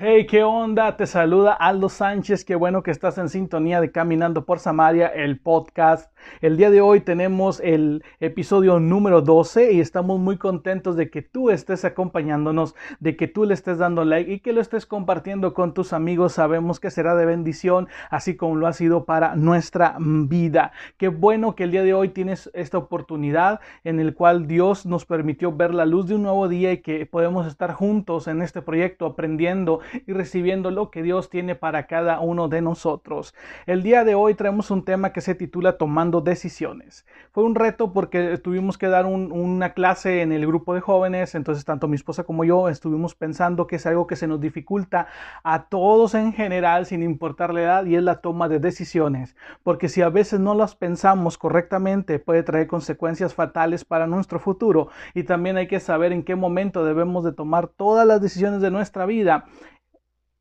Hey, 0.00 0.28
¿qué 0.28 0.44
onda? 0.44 0.96
Te 0.96 1.08
saluda 1.08 1.54
Aldo 1.54 1.88
Sánchez. 1.88 2.44
Qué 2.44 2.54
bueno 2.54 2.84
que 2.84 2.92
estás 2.92 3.18
en 3.18 3.28
sintonía 3.28 3.80
de 3.80 3.90
Caminando 3.90 4.44
por 4.44 4.60
Samaria, 4.60 5.08
el 5.08 5.40
podcast. 5.40 6.12
El 6.40 6.56
día 6.56 6.70
de 6.70 6.80
hoy 6.80 7.00
tenemos 7.00 7.58
el 7.58 8.04
episodio 8.20 8.78
número 8.78 9.22
12 9.22 9.72
y 9.72 9.80
estamos 9.80 10.20
muy 10.20 10.36
contentos 10.36 10.94
de 10.94 11.10
que 11.10 11.22
tú 11.22 11.50
estés 11.50 11.84
acompañándonos, 11.84 12.76
de 13.00 13.16
que 13.16 13.26
tú 13.26 13.44
le 13.44 13.54
estés 13.54 13.78
dando 13.78 14.04
like 14.04 14.32
y 14.32 14.38
que 14.38 14.52
lo 14.52 14.60
estés 14.60 14.86
compartiendo 14.86 15.52
con 15.52 15.74
tus 15.74 15.92
amigos. 15.92 16.34
Sabemos 16.34 16.78
que 16.78 16.92
será 16.92 17.16
de 17.16 17.26
bendición, 17.26 17.88
así 18.08 18.36
como 18.36 18.54
lo 18.54 18.68
ha 18.68 18.74
sido 18.74 19.04
para 19.04 19.34
nuestra 19.34 19.96
vida. 19.98 20.70
Qué 20.96 21.08
bueno 21.08 21.56
que 21.56 21.64
el 21.64 21.72
día 21.72 21.82
de 21.82 21.94
hoy 21.94 22.10
tienes 22.10 22.52
esta 22.54 22.78
oportunidad 22.78 23.58
en 23.82 23.98
el 23.98 24.14
cual 24.14 24.46
Dios 24.46 24.86
nos 24.86 25.06
permitió 25.06 25.50
ver 25.50 25.74
la 25.74 25.86
luz 25.86 26.06
de 26.06 26.14
un 26.14 26.22
nuevo 26.22 26.46
día 26.46 26.70
y 26.70 26.82
que 26.82 27.04
podemos 27.04 27.48
estar 27.48 27.72
juntos 27.72 28.28
en 28.28 28.42
este 28.42 28.62
proyecto 28.62 29.04
aprendiendo 29.04 29.80
y 30.06 30.12
recibiendo 30.12 30.70
lo 30.70 30.90
que 30.90 31.02
Dios 31.02 31.30
tiene 31.30 31.54
para 31.54 31.86
cada 31.86 32.20
uno 32.20 32.48
de 32.48 32.62
nosotros. 32.62 33.34
El 33.66 33.82
día 33.82 34.04
de 34.04 34.14
hoy 34.14 34.34
traemos 34.34 34.70
un 34.70 34.84
tema 34.84 35.12
que 35.12 35.20
se 35.20 35.34
titula 35.34 35.78
Tomando 35.78 36.20
decisiones. 36.20 37.06
Fue 37.32 37.44
un 37.44 37.54
reto 37.54 37.92
porque 37.92 38.38
tuvimos 38.38 38.78
que 38.78 38.88
dar 38.88 39.06
una 39.06 39.72
clase 39.72 40.22
en 40.22 40.32
el 40.32 40.46
grupo 40.46 40.74
de 40.74 40.80
jóvenes, 40.80 41.34
entonces 41.34 41.64
tanto 41.64 41.88
mi 41.88 41.96
esposa 41.96 42.24
como 42.24 42.44
yo 42.44 42.68
estuvimos 42.68 43.14
pensando 43.14 43.66
que 43.66 43.76
es 43.76 43.86
algo 43.86 44.06
que 44.06 44.16
se 44.16 44.26
nos 44.26 44.40
dificulta 44.40 45.08
a 45.42 45.64
todos 45.64 46.14
en 46.14 46.32
general 46.32 46.86
sin 46.86 47.02
importar 47.02 47.52
la 47.52 47.62
edad 47.62 47.84
y 47.84 47.96
es 47.96 48.02
la 48.02 48.20
toma 48.20 48.48
de 48.48 48.58
decisiones, 48.58 49.36
porque 49.62 49.88
si 49.88 50.02
a 50.02 50.08
veces 50.08 50.40
no 50.40 50.54
las 50.54 50.74
pensamos 50.74 51.38
correctamente 51.38 52.18
puede 52.18 52.42
traer 52.42 52.66
consecuencias 52.66 53.34
fatales 53.34 53.84
para 53.84 54.06
nuestro 54.06 54.38
futuro 54.38 54.88
y 55.14 55.24
también 55.24 55.56
hay 55.56 55.68
que 55.68 55.80
saber 55.80 56.12
en 56.12 56.22
qué 56.22 56.34
momento 56.34 56.84
debemos 56.84 57.24
de 57.24 57.32
tomar 57.32 57.68
todas 57.68 58.06
las 58.06 58.20
decisiones 58.20 58.60
de 58.60 58.70
nuestra 58.70 59.06
vida 59.06 59.46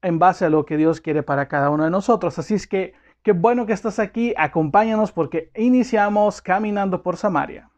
en 0.02 0.20
base 0.20 0.46
a 0.46 0.50
lo 0.50 0.66
que 0.66 0.78
Dios 0.78 1.02
quiere 1.02 1.24
para 1.24 1.48
cada 1.48 1.70
uno 1.70 1.84
de 1.84 1.90
nosotros. 1.90 2.38
Así 2.40 2.54
es 2.54 2.68
que 2.68 2.94
qué 3.24 3.32
bueno 3.32 3.66
que 3.66 3.74
estás 3.74 4.00
aquí, 4.00 4.34
acompáñanos 4.38 5.12
porque 5.12 5.52
iniciamos 5.56 6.42
caminando 6.42 7.04
por 7.04 7.18
Samaria. 7.18 7.70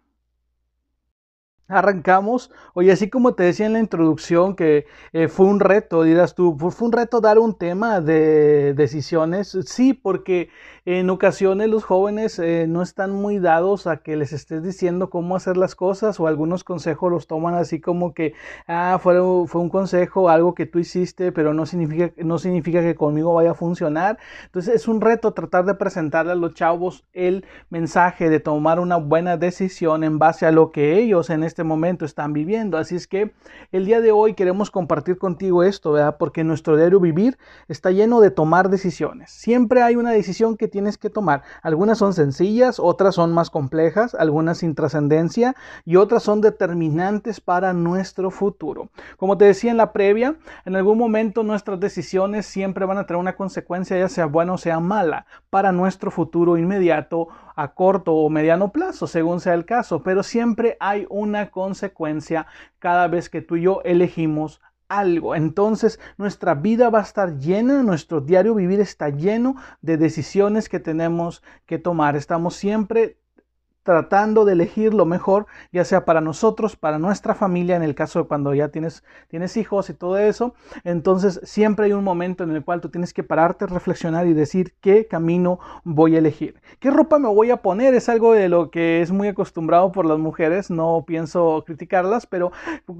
Arrancamos, 1.72 2.52
oye, 2.74 2.92
así 2.92 3.12
como 3.12 3.36
te 3.36 3.44
decía 3.44 3.68
en 3.68 3.74
la 3.74 3.80
introducción 3.80 4.56
que 4.56 4.88
eh, 5.14 5.28
fue 5.28 5.46
un 5.46 5.60
reto, 5.60 6.02
dirás 6.02 6.34
tú, 6.34 6.58
fue 6.58 6.88
un 6.88 6.92
reto 6.92 7.22
dar 7.22 7.38
un 7.38 7.56
tema 7.56 8.02
de 8.02 8.74
decisiones, 8.74 9.56
sí, 9.68 9.94
porque 9.94 10.50
en 10.86 11.12
ocasiones 11.12 11.70
los 11.70 11.84
jóvenes 11.84 12.40
eh, 12.40 12.66
no 12.68 12.82
están 12.82 13.12
muy 13.12 13.38
dados 13.38 13.86
a 13.86 13.98
que 13.98 14.16
les 14.16 14.34
estés 14.34 14.64
diciendo 14.64 15.12
cómo 15.12 15.36
hacer 15.36 15.58
las 15.58 15.76
cosas 15.76 16.20
o 16.20 16.26
algunos 16.26 16.64
consejos 16.64 17.12
los 17.12 17.28
toman 17.28 17.54
así 17.54 17.80
como 17.80 18.16
que, 18.16 18.34
ah, 18.68 18.98
fue, 19.00 19.20
fue 19.46 19.62
un 19.62 19.70
consejo, 19.70 20.30
algo 20.30 20.56
que 20.56 20.66
tú 20.66 20.80
hiciste, 20.80 21.32
pero 21.32 21.54
no 21.54 21.68
significa, 21.68 22.12
no 22.18 22.40
significa 22.40 22.82
que 22.82 22.96
conmigo 22.96 23.36
vaya 23.36 23.52
a 23.52 23.54
funcionar. 23.54 24.18
Entonces 24.46 24.74
es 24.74 24.88
un 24.88 25.02
reto 25.02 25.34
tratar 25.36 25.66
de 25.66 25.76
presentarle 25.76 26.32
a 26.32 26.36
los 26.36 26.56
chavos 26.56 27.06
el 27.14 27.46
mensaje 27.70 28.28
de 28.30 28.40
tomar 28.40 28.80
una 28.80 28.96
buena 28.98 29.38
decisión 29.38 30.04
en 30.04 30.18
base 30.18 30.48
a 30.48 30.52
lo 30.52 30.72
que 30.72 30.98
ellos 30.98 31.30
en 31.30 31.44
este 31.44 31.59
momento 31.64 32.04
están 32.04 32.34
viviendo. 32.34 32.80
Así 32.80 32.96
es 32.96 33.06
que 33.06 33.32
el 33.72 33.86
día 33.86 34.02
de 34.02 34.12
hoy 34.12 34.34
queremos 34.34 34.72
compartir 34.72 35.20
contigo 35.20 35.62
esto, 35.62 35.92
¿verdad? 35.92 36.18
Porque 36.18 36.44
nuestro 36.44 36.78
diario 36.78 37.00
vivir 37.00 37.38
está 37.68 37.92
lleno 37.92 38.22
de 38.22 38.32
tomar 38.32 38.70
decisiones. 38.70 39.30
Siempre 39.30 39.84
hay 39.84 39.96
una 39.96 40.12
decisión 40.12 40.58
que 40.58 40.68
tiene 40.68 40.80
tienes 40.80 40.98
que 40.98 41.10
tomar. 41.10 41.44
Algunas 41.62 41.98
son 41.98 42.14
sencillas, 42.14 42.80
otras 42.80 43.16
son 43.16 43.34
más 43.34 43.50
complejas, 43.50 44.16
algunas 44.16 44.60
sin 44.60 44.76
trascendencia 44.76 45.54
y 45.84 45.98
otras 45.98 46.24
son 46.24 46.40
determinantes 46.40 47.42
para 47.42 47.74
nuestro 47.74 48.32
futuro. 48.32 48.88
Como 49.18 49.38
te 49.38 49.44
decía 49.44 49.72
en 49.72 49.76
la 49.76 49.92
previa, 49.92 50.38
en 50.64 50.78
algún 50.78 50.98
momento 50.98 51.44
nuestras 51.44 51.82
decisiones 51.82 52.46
siempre 52.46 52.86
van 52.86 52.98
a 52.98 53.06
tener 53.06 53.20
una 53.20 53.36
consecuencia, 53.36 54.00
ya 54.00 54.08
sea 54.08 54.26
buena 54.26 54.54
o 54.54 54.58
sea 54.58 54.80
mala, 54.80 55.26
para 55.50 55.74
nuestro 55.74 56.12
futuro 56.12 56.58
inmediato, 56.58 57.28
a 57.62 57.74
corto 57.74 58.14
o 58.14 58.30
mediano 58.30 58.72
plazo, 58.72 59.06
según 59.06 59.42
sea 59.42 59.54
el 59.54 59.66
caso, 59.66 60.02
pero 60.02 60.24
siempre 60.24 60.78
hay 60.80 61.06
una 61.10 61.52
consecuencia 61.52 62.48
cada 62.80 63.10
vez 63.10 63.30
que 63.30 63.42
tú 63.42 63.58
y 63.58 63.64
yo 63.64 63.82
elegimos 63.84 64.62
algo. 64.88 65.36
Entonces 65.36 66.00
nuestra 66.18 66.56
vida 66.56 66.90
va 66.90 67.00
a 67.00 67.04
estar 67.04 67.38
llena, 67.38 67.84
nuestro 67.84 68.22
diario 68.22 68.56
vivir 68.56 68.80
está 68.80 69.10
lleno 69.10 69.58
de 69.82 69.98
decisiones 69.98 70.70
que 70.70 70.80
tenemos 70.80 71.44
que 71.66 71.80
tomar. 71.80 72.16
Estamos 72.16 72.56
siempre 72.56 73.18
tratando 73.84 74.46
de 74.46 74.54
elegir 74.54 74.94
lo 74.94 75.06
mejor, 75.06 75.46
ya 75.72 75.86
sea 75.86 76.06
para 76.06 76.22
nosotros, 76.22 76.76
para 76.76 77.00
nuestra 77.00 77.36
familia, 77.36 77.76
en 77.76 77.84
el 77.84 77.96
caso 77.96 78.20
de 78.20 78.28
cuando 78.28 78.54
ya 78.54 78.70
tienes, 78.70 79.04
tienes 79.30 79.58
hijos 79.58 79.90
y 79.90 79.94
todo 79.94 80.18
eso. 80.18 80.54
Entonces 80.84 81.40
siempre 81.44 81.86
hay 81.86 81.94
un 81.94 82.04
momento 82.04 82.44
en 82.44 82.52
el 82.52 82.64
cual 82.64 82.82
tú 82.82 82.90
tienes 82.90 83.14
que 83.14 83.24
pararte, 83.24 83.66
reflexionar 83.68 84.28
y 84.28 84.34
decir 84.34 84.74
qué 84.82 85.08
camino 85.08 85.60
voy 85.84 86.16
a 86.16 86.20
elegir. 86.20 86.62
¿Qué 86.80 86.92
ropa 86.92 87.20
me 87.20 87.28
voy 87.28 87.52
a 87.52 87.58
poner? 87.58 87.94
Es 87.94 88.10
algo 88.10 88.34
de 88.34 88.50
lo 88.50 88.70
que 88.70 89.02
es 89.02 89.12
muy 89.12 89.28
acostumbrado 89.28 89.92
por 89.92 90.06
las 90.06 90.20
mujeres, 90.20 90.70
no 90.70 91.04
pienso 91.08 91.64
criticarlas, 91.66 92.26
pero 92.26 92.52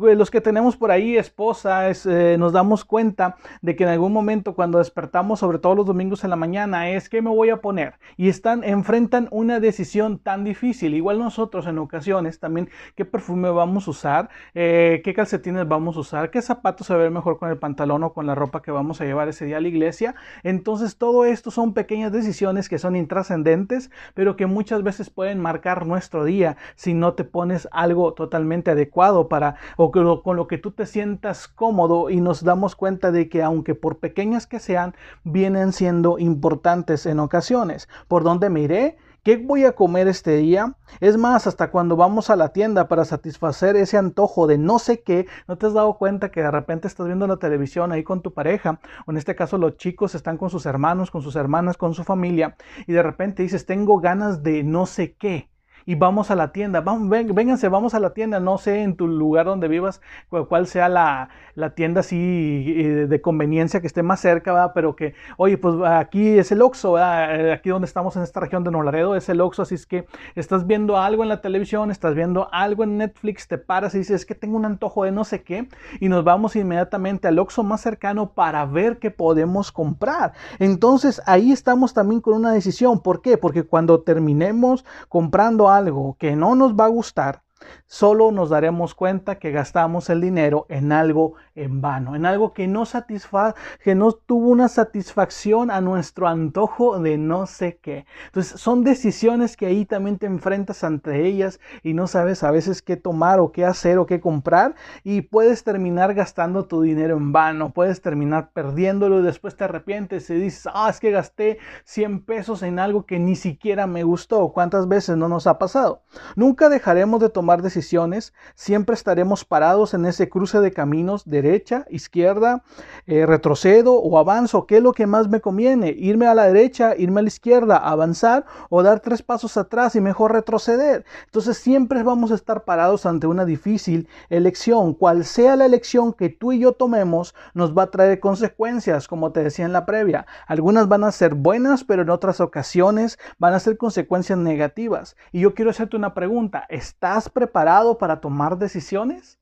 eh, 0.08 0.16
los 0.16 0.32
que 0.32 0.42
tenemos 0.42 0.78
por 0.78 0.92
ahí 0.92 1.18
esposas, 1.18 2.06
eh, 2.06 2.38
nos 2.40 2.54
damos 2.54 2.86
cuenta 2.86 3.36
de 3.62 3.76
que 3.76 3.84
en 3.84 3.90
algún 3.90 4.14
momento 4.14 4.56
cuando 4.56 4.78
despertamos, 4.78 5.40
sobre 5.40 5.60
todo 5.60 5.76
los 5.76 5.86
domingos 5.86 6.24
en 6.24 6.30
la 6.30 6.36
mañana, 6.36 6.90
es 6.90 7.10
qué 7.10 7.22
me 7.22 7.30
voy 7.30 7.50
a 7.50 7.62
poner. 7.62 7.96
Y 8.18 8.30
están, 8.30 8.64
enfrentan 8.64 9.28
una 9.32 9.60
decisión 9.60 10.20
tan 10.20 10.44
difícil 10.44 10.69
Igual 10.70 11.20
nosotros 11.20 11.66
en 11.68 11.78
ocasiones 11.80 12.40
también 12.40 12.70
qué 12.96 13.06
perfume 13.06 13.50
vamos 13.50 13.88
a 13.88 13.92
usar, 13.92 14.30
eh, 14.54 15.02
qué 15.04 15.14
calcetines 15.14 15.68
vamos 15.68 15.98
a 15.98 16.02
usar, 16.02 16.30
qué 16.30 16.42
zapatos 16.42 16.88
se 16.88 16.94
ver 16.96 17.12
mejor 17.12 17.40
con 17.40 17.50
el 17.50 17.58
pantalón 17.58 18.04
o 18.04 18.14
con 18.14 18.28
la 18.28 18.36
ropa 18.36 18.62
que 18.62 18.72
vamos 18.72 19.02
a 19.02 19.06
llevar 19.06 19.28
ese 19.28 19.46
día 19.46 19.58
a 19.58 19.62
la 19.62 19.68
iglesia. 19.68 20.16
Entonces 20.44 20.98
todo 20.98 21.26
esto 21.26 21.52
son 21.52 21.74
pequeñas 21.74 22.12
decisiones 22.12 22.70
que 22.70 22.78
son 22.78 22.96
intrascendentes, 22.96 23.90
pero 24.14 24.36
que 24.36 24.46
muchas 24.46 24.84
veces 24.84 25.10
pueden 25.10 25.40
marcar 25.40 25.86
nuestro 25.86 26.24
día 26.24 26.58
si 26.76 26.94
no 26.94 27.14
te 27.14 27.24
pones 27.24 27.68
algo 27.72 28.14
totalmente 28.14 28.72
adecuado 28.72 29.28
para 29.28 29.56
o 29.78 29.92
con 29.92 30.36
lo 30.36 30.48
que 30.48 30.58
tú 30.58 30.72
te 30.72 30.86
sientas 30.86 31.48
cómodo 31.48 32.10
y 32.10 32.22
nos 32.22 32.44
damos 32.44 32.76
cuenta 32.76 33.12
de 33.12 33.30
que 33.30 33.42
aunque 33.42 33.76
por 33.76 33.98
pequeñas 33.98 34.48
que 34.48 34.60
sean, 34.60 34.96
vienen 35.24 35.74
siendo 35.74 36.20
importantes 36.20 37.06
en 37.06 37.20
ocasiones. 37.20 37.88
¿Por 38.08 38.24
dónde 38.24 38.50
me 38.50 38.62
iré? 38.62 38.98
¿Qué 39.24 39.36
voy 39.36 39.66
a 39.66 39.74
comer 39.74 40.08
este 40.08 40.38
día? 40.38 40.78
Es 41.02 41.18
más, 41.18 41.46
hasta 41.46 41.72
cuando 41.72 41.98
vamos 41.98 42.30
a 42.30 42.38
la 42.38 42.54
tienda 42.54 42.88
para 42.88 43.04
satisfacer 43.04 43.76
ese 43.76 43.98
antojo 43.98 44.48
de 44.48 44.58
no 44.58 44.80
sé 44.80 45.02
qué, 45.02 45.28
¿no 45.46 45.58
te 45.58 45.66
has 45.66 45.74
dado 45.74 45.98
cuenta 45.98 46.32
que 46.32 46.42
de 46.42 46.50
repente 46.50 46.88
estás 46.88 47.06
viendo 47.06 47.28
la 47.28 47.36
televisión 47.36 47.92
ahí 47.92 48.04
con 48.04 48.22
tu 48.22 48.34
pareja? 48.34 48.80
O 49.06 49.12
en 49.12 49.18
este 49.18 49.36
caso 49.36 49.58
los 49.58 49.76
chicos 49.76 50.16
están 50.16 50.38
con 50.38 50.50
sus 50.50 50.66
hermanos, 50.66 51.12
con 51.12 51.22
sus 51.22 51.36
hermanas, 51.36 51.76
con 51.76 51.94
su 51.94 52.06
familia, 52.06 52.56
y 52.88 52.94
de 52.94 53.04
repente 53.04 53.44
dices, 53.44 53.66
tengo 53.66 54.00
ganas 54.00 54.42
de 54.42 54.64
no 54.64 54.86
sé 54.86 55.14
qué 55.16 55.50
y 55.90 55.96
vamos 55.96 56.30
a 56.30 56.36
la 56.36 56.52
tienda. 56.52 56.82
Vamos, 56.82 57.10
vénganse, 57.10 57.68
vamos 57.68 57.96
a 57.96 58.00
la 58.00 58.12
tienda. 58.12 58.40
No 58.40 58.60
sé 58.60 58.84
en 58.84 58.96
tu 58.96 59.08
lugar 59.08 59.48
donde 59.48 59.68
vivas 59.68 60.02
cuál 60.30 60.68
sea 60.68 60.88
la, 60.88 61.30
tienda 61.74 62.02
así 62.02 62.76
eh, 62.78 63.08
de 63.08 63.22
conveniencia 63.22 63.82
que 63.82 63.88
esté 63.88 64.04
más 64.04 64.20
cerca, 64.20 64.72
pero 64.76 64.96
que, 64.96 65.16
oye, 65.38 65.58
pues 65.58 65.74
aquí 65.84 66.38
es 66.38 66.52
el 66.52 66.62
Oxxo, 66.62 67.00
eh, 67.00 67.52
aquí 67.52 67.70
donde 67.70 67.88
estamos 67.88 68.16
en 68.16 68.22
esta 68.22 68.40
región 68.40 68.64
de 68.64 68.70
Nolaredo 68.70 69.16
es 69.16 69.30
el 69.30 69.42
Oxxo, 69.42 69.64
así 69.64 69.74
es 69.74 69.88
que 69.88 70.06
estás 70.36 70.68
viendo 70.68 70.96
algo 70.96 71.24
en 71.24 71.30
la 71.30 71.42
televisión, 71.42 71.90
estás 71.90 72.14
viendo 72.14 72.50
algo 72.52 72.84
en 72.84 72.98
Netflix, 72.98 73.48
te 73.48 73.58
paras 73.58 73.96
y 73.96 73.98
dices, 73.98 74.22
es 74.22 74.26
que 74.28 74.36
tengo 74.36 74.58
un 74.58 74.66
antojo 74.66 75.06
de 75.06 75.12
no 75.12 75.24
sé 75.24 75.42
qué, 75.42 75.68
y 76.00 76.08
nos 76.08 76.24
vamos 76.24 76.56
inmediatamente 76.56 77.28
al 77.28 77.40
Oxxo 77.40 77.64
más 77.64 77.82
cercano 77.82 78.30
para 78.30 78.64
ver 78.66 79.00
qué 79.00 79.10
podemos 79.10 79.72
comprar. 79.72 80.34
Entonces 80.60 81.20
ahí 81.26 81.52
estamos 81.52 81.96
también 81.96 82.22
con 82.22 82.36
una 82.36 82.52
decisión. 82.52 83.02
¿Por 83.02 83.22
qué? 83.24 83.38
Porque 83.38 83.64
cuando 83.64 84.02
terminemos 84.02 84.86
comprando 85.10 85.68
algo, 85.68 85.79
algo 85.80 86.16
que 86.20 86.36
no 86.36 86.56
nos 86.56 86.74
va 86.74 86.86
a 86.86 86.90
gustar, 86.90 87.42
solo 87.88 88.32
nos 88.32 88.50
daremos 88.50 88.96
cuenta 88.96 89.40
que 89.40 89.52
gastamos 89.52 90.10
el 90.10 90.22
dinero 90.22 90.66
en 90.70 90.92
algo 90.92 91.34
en 91.64 91.82
vano, 91.82 92.16
en 92.16 92.26
algo 92.26 92.54
que 92.54 92.68
no 92.68 92.86
satisfa, 92.86 93.56
que 93.84 93.96
no 93.96 94.12
tuvo 94.12 94.50
una 94.50 94.68
satisfacción 94.68 95.72
a 95.72 95.82
nuestro 95.82 96.28
antojo 96.28 97.00
de 97.00 97.18
no 97.18 97.46
sé 97.46 97.80
qué. 97.82 98.06
Entonces 98.28 98.60
son 98.60 98.84
decisiones 98.84 99.58
que 99.58 99.66
ahí 99.66 99.86
también 99.86 100.18
te 100.18 100.26
enfrentas 100.26 100.84
ante 100.84 101.26
ellas 101.26 101.60
y 101.84 101.94
no 101.94 102.08
sabes 102.08 102.44
a 102.44 102.52
veces 102.52 102.82
qué 102.82 102.98
tomar 102.98 103.40
o 103.40 103.52
qué 103.52 103.66
hacer 103.66 103.98
o 103.98 104.06
qué 104.06 104.20
comprar 104.20 104.76
y 105.04 105.22
puedes 105.22 105.64
terminar 105.64 106.14
gastando 106.14 106.66
tu 106.66 106.82
dinero 106.82 107.18
en 107.18 107.32
vano, 107.32 107.74
puedes 107.74 108.02
terminar 108.02 108.52
perdiéndolo 108.52 109.20
y 109.20 109.24
después 109.24 109.56
te 109.56 109.66
arrepientes 109.66 110.30
y 110.30 110.36
dices, 110.36 110.68
ah, 110.74 110.90
es 110.90 111.00
que 111.00 111.12
gasté 111.12 111.60
100 111.84 112.26
pesos 112.26 112.64
en 112.64 112.80
algo 112.80 113.06
que 113.06 113.20
ni 113.20 113.36
siquiera 113.36 113.88
me 113.88 114.04
gustó. 114.04 114.50
¿Cuántas 114.50 114.88
veces 114.88 115.18
no 115.18 115.28
nos 115.28 115.48
ha 115.48 115.58
pasado? 115.58 116.04
Nunca 116.36 116.70
dejaremos 116.70 117.20
de 117.22 117.30
tomar 117.30 117.62
decisiones, 117.62 118.34
siempre 118.56 118.96
estaremos 118.96 119.46
parados 119.46 119.94
en 119.94 120.06
ese 120.06 120.30
cruce 120.30 120.60
de 120.60 120.72
caminos, 120.72 121.24
derecha, 121.50 121.86
izquierda, 121.90 122.64
eh, 123.08 123.26
retrocedo 123.26 123.96
o 123.96 124.18
avanzo. 124.18 124.68
¿Qué 124.68 124.78
es 124.78 124.84
lo 124.84 124.94
que 124.94 125.08
más 125.08 125.30
me 125.30 125.42
conviene? 125.42 125.90
¿Irme 125.90 126.28
a 126.28 126.36
la 126.36 126.46
derecha, 126.46 126.96
irme 126.96 127.22
a 127.22 127.24
la 127.24 127.30
izquierda, 127.30 127.78
avanzar 127.78 128.46
o 128.70 128.84
dar 128.84 129.00
tres 129.00 129.24
pasos 129.24 129.58
atrás 129.58 129.96
y 129.96 130.02
mejor 130.02 130.34
retroceder? 130.34 131.06
Entonces 131.26 131.58
siempre 131.58 132.04
vamos 132.04 132.32
a 132.32 132.36
estar 132.36 132.66
parados 132.66 133.06
ante 133.06 133.28
una 133.28 133.46
difícil 133.46 134.08
elección. 134.30 134.94
Cual 134.94 135.26
sea 135.26 135.56
la 135.56 135.66
elección 135.66 136.14
que 136.14 136.30
tú 136.30 136.52
y 136.52 136.60
yo 136.60 136.74
tomemos, 136.74 137.34
nos 137.54 137.76
va 137.76 137.84
a 137.84 137.92
traer 137.92 138.20
consecuencias, 138.20 139.08
como 139.08 139.32
te 139.32 139.44
decía 139.44 139.66
en 139.66 139.74
la 139.74 139.86
previa. 139.86 140.26
Algunas 140.48 140.88
van 140.88 141.04
a 141.04 141.12
ser 141.12 141.34
buenas, 141.34 141.84
pero 141.84 142.04
en 142.04 142.10
otras 142.10 142.40
ocasiones 142.40 143.18
van 143.40 143.54
a 143.54 143.60
ser 143.60 143.78
consecuencias 143.78 144.38
negativas. 144.38 145.16
Y 145.32 145.42
yo 145.42 145.54
quiero 145.56 145.72
hacerte 145.72 145.96
una 145.98 146.14
pregunta. 146.14 146.66
¿Estás 146.70 147.30
preparado 147.30 147.98
para 147.98 148.22
tomar 148.22 148.58
decisiones? 148.58 149.39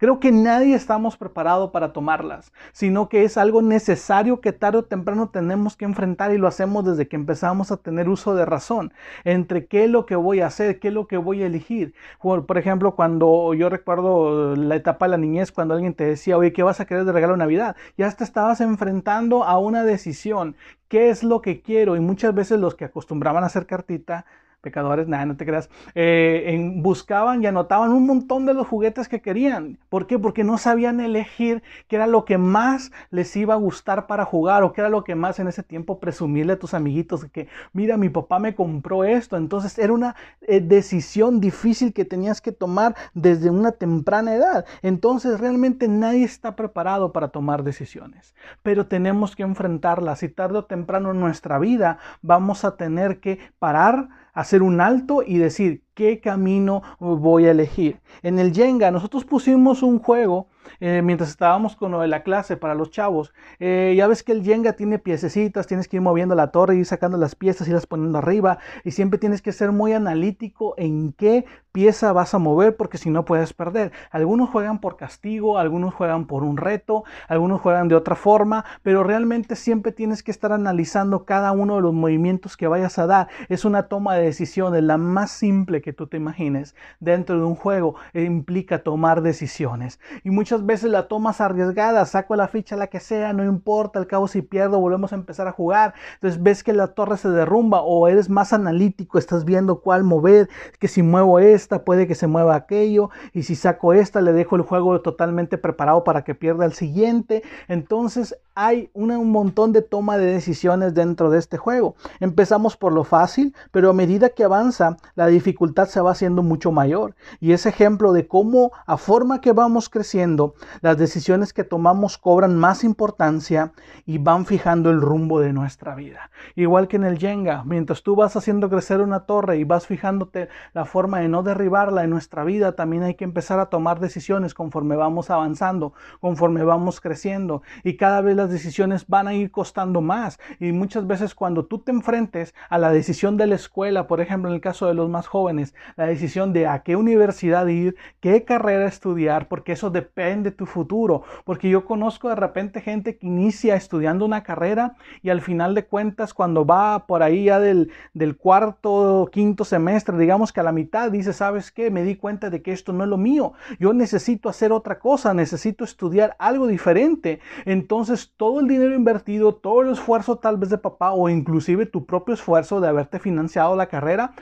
Creo 0.00 0.18
que 0.18 0.32
nadie 0.32 0.74
estamos 0.74 1.18
preparados 1.18 1.72
para 1.72 1.92
tomarlas, 1.92 2.54
sino 2.72 3.10
que 3.10 3.24
es 3.24 3.36
algo 3.36 3.60
necesario 3.60 4.40
que 4.40 4.54
tarde 4.54 4.78
o 4.78 4.84
temprano 4.84 5.28
tenemos 5.28 5.76
que 5.76 5.84
enfrentar 5.84 6.32
y 6.32 6.38
lo 6.38 6.48
hacemos 6.48 6.86
desde 6.86 7.06
que 7.06 7.16
empezamos 7.16 7.70
a 7.70 7.76
tener 7.76 8.08
uso 8.08 8.34
de 8.34 8.46
razón 8.46 8.94
entre 9.24 9.66
qué 9.66 9.84
es 9.84 9.90
lo 9.90 10.06
que 10.06 10.16
voy 10.16 10.40
a 10.40 10.46
hacer, 10.46 10.80
qué 10.80 10.88
es 10.88 10.94
lo 10.94 11.06
que 11.06 11.18
voy 11.18 11.42
a 11.42 11.46
elegir. 11.46 11.92
Por, 12.18 12.56
ejemplo, 12.56 12.96
cuando 12.96 13.52
yo 13.52 13.68
recuerdo 13.68 14.56
la 14.56 14.76
etapa 14.76 15.04
de 15.04 15.10
la 15.10 15.18
niñez, 15.18 15.52
cuando 15.52 15.74
alguien 15.74 15.92
te 15.92 16.04
decía, 16.04 16.38
oye, 16.38 16.54
¿qué 16.54 16.62
vas 16.62 16.80
a 16.80 16.86
querer 16.86 17.04
de 17.04 17.12
regalo 17.12 17.36
Navidad? 17.36 17.76
Ya 17.98 18.10
te 18.10 18.24
estabas 18.24 18.62
enfrentando 18.62 19.44
a 19.44 19.58
una 19.58 19.84
decisión. 19.84 20.56
¿Qué 20.88 21.10
es 21.10 21.22
lo 21.22 21.42
que 21.42 21.60
quiero? 21.60 21.94
Y 21.96 22.00
muchas 22.00 22.34
veces 22.34 22.58
los 22.58 22.74
que 22.74 22.86
acostumbraban 22.86 23.44
a 23.44 23.48
hacer 23.48 23.66
cartita 23.66 24.24
pecadores, 24.60 25.08
nada, 25.08 25.26
no 25.26 25.36
te 25.36 25.46
creas, 25.46 25.70
eh, 25.94 26.72
buscaban 26.76 27.42
y 27.42 27.46
anotaban 27.46 27.92
un 27.92 28.06
montón 28.06 28.46
de 28.46 28.54
los 28.54 28.66
juguetes 28.66 29.08
que 29.08 29.20
querían. 29.20 29.78
¿Por 29.88 30.06
qué? 30.06 30.18
Porque 30.18 30.44
no 30.44 30.58
sabían 30.58 31.00
elegir 31.00 31.62
qué 31.88 31.96
era 31.96 32.06
lo 32.06 32.24
que 32.24 32.38
más 32.38 32.92
les 33.10 33.34
iba 33.36 33.54
a 33.54 33.56
gustar 33.56 34.06
para 34.06 34.24
jugar 34.24 34.62
o 34.62 34.72
qué 34.72 34.80
era 34.80 34.90
lo 34.90 35.04
que 35.04 35.14
más 35.14 35.38
en 35.38 35.48
ese 35.48 35.62
tiempo 35.62 35.98
presumirle 35.98 36.54
a 36.54 36.58
tus 36.58 36.74
amiguitos 36.74 37.24
que, 37.26 37.48
mira, 37.72 37.96
mi 37.96 38.08
papá 38.08 38.38
me 38.38 38.54
compró 38.54 39.04
esto. 39.04 39.36
Entonces 39.36 39.78
era 39.78 39.92
una 39.92 40.16
eh, 40.42 40.60
decisión 40.60 41.40
difícil 41.40 41.92
que 41.92 42.04
tenías 42.04 42.40
que 42.40 42.52
tomar 42.52 42.94
desde 43.14 43.50
una 43.50 43.72
temprana 43.72 44.34
edad. 44.34 44.64
Entonces 44.82 45.40
realmente 45.40 45.88
nadie 45.88 46.24
está 46.24 46.56
preparado 46.56 47.12
para 47.12 47.28
tomar 47.28 47.62
decisiones, 47.62 48.34
pero 48.62 48.86
tenemos 48.86 49.36
que 49.36 49.42
enfrentarlas 49.42 50.22
y 50.22 50.28
tarde 50.28 50.58
o 50.58 50.64
temprano 50.64 51.10
en 51.10 51.20
nuestra 51.20 51.58
vida 51.58 51.98
vamos 52.22 52.64
a 52.64 52.76
tener 52.76 53.20
que 53.20 53.38
parar 53.58 54.08
hacer 54.32 54.62
un 54.62 54.80
alto 54.80 55.22
y 55.26 55.38
decir 55.38 55.84
qué 56.00 56.18
camino 56.18 56.82
voy 56.98 57.44
a 57.44 57.50
elegir. 57.50 58.00
En 58.22 58.38
el 58.38 58.54
Jenga 58.54 58.90
nosotros 58.90 59.26
pusimos 59.26 59.82
un 59.82 59.98
juego 59.98 60.46
eh, 60.78 61.02
mientras 61.02 61.28
estábamos 61.28 61.76
con 61.76 61.92
lo 61.92 62.00
de 62.00 62.08
la 62.08 62.22
clase 62.22 62.56
para 62.56 62.74
los 62.74 62.90
chavos. 62.90 63.32
Eh, 63.58 63.94
ya 63.96 64.06
ves 64.06 64.22
que 64.22 64.32
el 64.32 64.42
Jenga 64.42 64.74
tiene 64.74 64.98
piececitas, 64.98 65.66
tienes 65.66 65.88
que 65.88 65.96
ir 65.96 66.02
moviendo 66.02 66.34
la 66.34 66.50
torre, 66.50 66.76
y 66.76 66.84
sacando 66.84 67.18
las 67.18 67.34
piezas 67.34 67.68
y 67.68 67.72
las 67.72 67.86
poniendo 67.86 68.18
arriba. 68.18 68.58
Y 68.84 68.92
siempre 68.92 69.18
tienes 69.18 69.42
que 69.42 69.52
ser 69.52 69.72
muy 69.72 69.92
analítico 69.92 70.74
en 70.78 71.12
qué 71.12 71.44
pieza 71.72 72.12
vas 72.12 72.34
a 72.34 72.38
mover 72.38 72.76
porque 72.76 72.98
si 72.98 73.10
no 73.10 73.24
puedes 73.24 73.52
perder. 73.52 73.92
Algunos 74.10 74.50
juegan 74.50 74.80
por 74.80 74.96
castigo, 74.96 75.58
algunos 75.58 75.94
juegan 75.94 76.26
por 76.26 76.42
un 76.42 76.56
reto, 76.56 77.04
algunos 77.28 77.60
juegan 77.60 77.88
de 77.88 77.94
otra 77.94 78.16
forma, 78.16 78.64
pero 78.82 79.04
realmente 79.04 79.56
siempre 79.56 79.92
tienes 79.92 80.22
que 80.22 80.30
estar 80.30 80.52
analizando 80.52 81.24
cada 81.24 81.52
uno 81.52 81.76
de 81.76 81.82
los 81.82 81.94
movimientos 81.94 82.56
que 82.56 82.66
vayas 82.66 82.98
a 82.98 83.06
dar. 83.06 83.28
Es 83.48 83.64
una 83.64 83.84
toma 83.84 84.14
de 84.14 84.24
decisiones, 84.24 84.82
la 84.82 84.98
más 84.98 85.30
simple 85.30 85.80
que 85.80 85.89
tú 85.92 86.06
te 86.06 86.16
imagines. 86.16 86.74
Dentro 87.00 87.38
de 87.38 87.44
un 87.44 87.54
juego 87.54 87.94
eh, 88.12 88.22
implica 88.22 88.82
tomar 88.82 89.22
decisiones. 89.22 90.00
Y 90.24 90.30
muchas 90.30 90.64
veces 90.66 90.90
la 90.90 91.08
tomas 91.08 91.40
arriesgada, 91.40 92.04
saco 92.06 92.36
la 92.36 92.48
ficha 92.48 92.76
la 92.76 92.88
que 92.88 93.00
sea, 93.00 93.32
no 93.32 93.44
importa, 93.44 93.98
al 93.98 94.06
cabo 94.06 94.28
si 94.28 94.42
pierdo 94.42 94.80
volvemos 94.80 95.12
a 95.12 95.16
empezar 95.16 95.48
a 95.48 95.52
jugar. 95.52 95.94
Entonces 96.14 96.42
ves 96.42 96.62
que 96.62 96.72
la 96.72 96.88
torre 96.88 97.16
se 97.16 97.30
derrumba 97.30 97.82
o 97.82 98.08
eres 98.08 98.28
más 98.28 98.52
analítico, 98.52 99.18
estás 99.18 99.44
viendo 99.44 99.80
cuál 99.80 100.04
mover, 100.04 100.48
que 100.78 100.88
si 100.88 101.02
muevo 101.02 101.38
esta 101.38 101.84
puede 101.84 102.06
que 102.06 102.14
se 102.14 102.26
mueva 102.26 102.54
aquello 102.54 103.10
y 103.32 103.42
si 103.44 103.54
saco 103.54 103.92
esta 103.92 104.20
le 104.20 104.32
dejo 104.32 104.56
el 104.56 104.62
juego 104.62 105.00
totalmente 105.00 105.58
preparado 105.58 106.04
para 106.04 106.24
que 106.24 106.34
pierda 106.34 106.64
el 106.64 106.72
siguiente. 106.72 107.42
Entonces 107.68 108.36
hay 108.54 108.90
un 108.92 109.30
montón 109.30 109.72
de 109.72 109.82
toma 109.82 110.18
de 110.18 110.26
decisiones 110.26 110.92
dentro 110.92 111.30
de 111.30 111.38
este 111.38 111.56
juego. 111.56 111.94
Empezamos 112.18 112.76
por 112.76 112.92
lo 112.92 113.04
fácil, 113.04 113.54
pero 113.70 113.90
a 113.90 113.94
medida 113.94 114.28
que 114.28 114.44
avanza 114.44 114.96
la 115.14 115.26
dificultad 115.26 115.79
se 115.88 116.00
va 116.00 116.12
haciendo 116.12 116.42
mucho 116.42 116.72
mayor. 116.72 117.14
Y 117.40 117.52
es 117.52 117.66
ejemplo 117.66 118.12
de 118.12 118.26
cómo 118.26 118.72
a 118.86 118.96
forma 118.96 119.40
que 119.40 119.52
vamos 119.52 119.88
creciendo 119.88 120.54
las 120.80 120.98
decisiones 120.98 121.52
que 121.52 121.64
tomamos 121.64 122.18
cobran 122.18 122.56
más 122.56 122.84
importancia 122.84 123.72
y 124.06 124.18
van 124.18 124.46
fijando 124.46 124.90
el 124.90 125.00
rumbo 125.00 125.40
de 125.40 125.52
nuestra 125.52 125.94
vida. 125.94 126.30
Igual 126.54 126.88
que 126.88 126.96
en 126.96 127.04
el 127.04 127.18
Jenga, 127.18 127.64
mientras 127.64 128.02
tú 128.02 128.16
vas 128.16 128.36
haciendo 128.36 128.68
crecer 128.70 129.00
una 129.00 129.20
torre 129.20 129.58
y 129.58 129.64
vas 129.64 129.86
fijándote 129.86 130.48
la 130.72 130.84
forma 130.84 131.20
de 131.20 131.28
no 131.28 131.42
derribarla 131.42 132.04
en 132.04 132.10
nuestra 132.10 132.44
vida, 132.44 132.72
también 132.72 133.02
hay 133.02 133.14
que 133.14 133.24
empezar 133.24 133.60
a 133.60 133.66
tomar 133.66 134.00
decisiones 134.00 134.54
conforme 134.54 134.96
vamos 134.96 135.30
avanzando, 135.30 135.92
conforme 136.20 136.64
vamos 136.64 137.00
creciendo. 137.00 137.62
Y 137.84 137.96
cada 137.96 138.20
vez 138.20 138.36
las 138.36 138.50
decisiones 138.50 139.06
van 139.06 139.28
a 139.28 139.34
ir 139.34 139.50
costando 139.50 140.00
más. 140.00 140.38
Y 140.58 140.72
muchas 140.72 141.06
veces 141.06 141.34
cuando 141.34 141.66
tú 141.66 141.78
te 141.78 141.92
enfrentes 141.92 142.54
a 142.68 142.78
la 142.78 142.90
decisión 142.90 143.36
de 143.36 143.46
la 143.46 143.54
escuela, 143.54 144.06
por 144.06 144.20
ejemplo 144.20 144.48
en 144.48 144.54
el 144.54 144.60
caso 144.60 144.86
de 144.86 144.94
los 144.94 145.08
más 145.08 145.26
jóvenes, 145.26 145.59
la 145.96 146.06
decisión 146.06 146.52
de 146.52 146.66
a 146.66 146.82
qué 146.82 146.96
universidad 146.96 147.66
ir, 147.66 147.96
qué 148.20 148.44
carrera 148.44 148.86
estudiar, 148.86 149.48
porque 149.48 149.72
eso 149.72 149.90
depende 149.90 150.50
de 150.50 150.56
tu 150.56 150.66
futuro, 150.66 151.22
porque 151.44 151.68
yo 151.68 151.84
conozco 151.84 152.28
de 152.28 152.34
repente 152.34 152.80
gente 152.80 153.16
que 153.16 153.26
inicia 153.26 153.76
estudiando 153.76 154.24
una 154.24 154.42
carrera 154.42 154.94
y 155.22 155.30
al 155.30 155.40
final 155.40 155.74
de 155.74 155.84
cuentas 155.84 156.34
cuando 156.34 156.64
va 156.64 157.06
por 157.06 157.22
ahí 157.22 157.44
ya 157.44 157.60
del, 157.60 157.90
del 158.14 158.36
cuarto, 158.36 159.28
quinto 159.32 159.64
semestre, 159.64 160.16
digamos 160.16 160.52
que 160.52 160.60
a 160.60 160.64
la 160.64 160.72
mitad 160.72 161.10
dice, 161.10 161.32
¿sabes 161.32 161.70
qué? 161.70 161.90
Me 161.90 162.02
di 162.02 162.16
cuenta 162.16 162.50
de 162.50 162.62
que 162.62 162.72
esto 162.72 162.92
no 162.92 163.04
es 163.04 163.10
lo 163.10 163.16
mío, 163.16 163.52
yo 163.78 163.92
necesito 163.92 164.48
hacer 164.48 164.72
otra 164.72 164.98
cosa, 164.98 165.34
necesito 165.34 165.84
estudiar 165.84 166.36
algo 166.38 166.66
diferente. 166.66 167.40
Entonces 167.64 168.32
todo 168.36 168.60
el 168.60 168.68
dinero 168.68 168.94
invertido, 168.94 169.54
todo 169.54 169.82
el 169.82 169.90
esfuerzo 169.90 170.38
tal 170.38 170.56
vez 170.56 170.70
de 170.70 170.78
papá 170.78 171.12
o 171.12 171.28
inclusive 171.28 171.86
tu 171.86 172.06
propio 172.06 172.34
esfuerzo 172.34 172.80
de 172.80 172.88
haberte 172.88 173.18
financiado 173.18 173.76
la 173.76 173.86
carrera, 173.86 174.32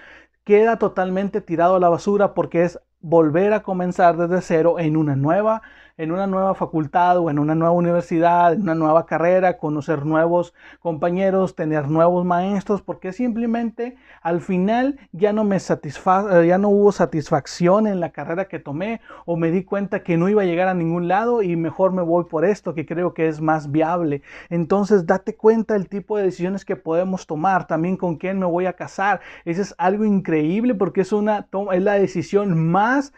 queda 0.48 0.78
totalmente 0.78 1.42
tirado 1.42 1.76
a 1.76 1.78
la 1.78 1.90
basura 1.90 2.32
porque 2.32 2.64
es 2.64 2.80
volver 3.02 3.52
a 3.52 3.62
comenzar 3.62 4.16
desde 4.16 4.40
cero 4.40 4.78
en 4.78 4.96
una 4.96 5.14
nueva 5.14 5.60
en 5.98 6.12
una 6.12 6.26
nueva 6.26 6.54
facultad 6.54 7.18
o 7.18 7.28
en 7.28 7.38
una 7.38 7.54
nueva 7.54 7.74
universidad, 7.74 8.54
en 8.54 8.62
una 8.62 8.74
nueva 8.74 9.04
carrera, 9.04 9.58
conocer 9.58 10.06
nuevos 10.06 10.54
compañeros, 10.80 11.54
tener 11.54 11.90
nuevos 11.90 12.24
maestros, 12.24 12.80
porque 12.80 13.12
simplemente 13.12 13.96
al 14.22 14.40
final 14.40 14.98
ya 15.12 15.32
no 15.32 15.44
me 15.44 15.58
satisfa 15.60 16.44
ya 16.44 16.56
no 16.56 16.68
hubo 16.68 16.92
satisfacción 16.92 17.86
en 17.86 18.00
la 18.00 18.10
carrera 18.10 18.46
que 18.46 18.58
tomé 18.58 19.00
o 19.26 19.36
me 19.36 19.50
di 19.50 19.64
cuenta 19.64 20.02
que 20.02 20.16
no 20.16 20.28
iba 20.28 20.42
a 20.42 20.46
llegar 20.46 20.68
a 20.68 20.74
ningún 20.74 21.08
lado 21.08 21.42
y 21.42 21.56
mejor 21.56 21.92
me 21.92 22.02
voy 22.02 22.24
por 22.24 22.44
esto 22.44 22.74
que 22.74 22.86
creo 22.86 23.12
que 23.12 23.28
es 23.28 23.40
más 23.40 23.70
viable. 23.70 24.22
Entonces, 24.50 25.06
date 25.06 25.34
cuenta 25.34 25.74
del 25.74 25.88
tipo 25.88 26.16
de 26.16 26.24
decisiones 26.24 26.64
que 26.64 26.76
podemos 26.76 27.26
tomar, 27.26 27.66
también 27.66 27.96
con 27.96 28.16
quién 28.16 28.38
me 28.38 28.46
voy 28.46 28.66
a 28.66 28.74
casar. 28.74 29.20
Eso 29.44 29.62
es 29.62 29.74
algo 29.78 30.04
increíble 30.04 30.74
porque 30.74 31.00
es 31.00 31.12
una 31.12 31.48
es 31.72 31.82
la 31.82 31.94
decisión 31.94 32.70
más 32.70 33.12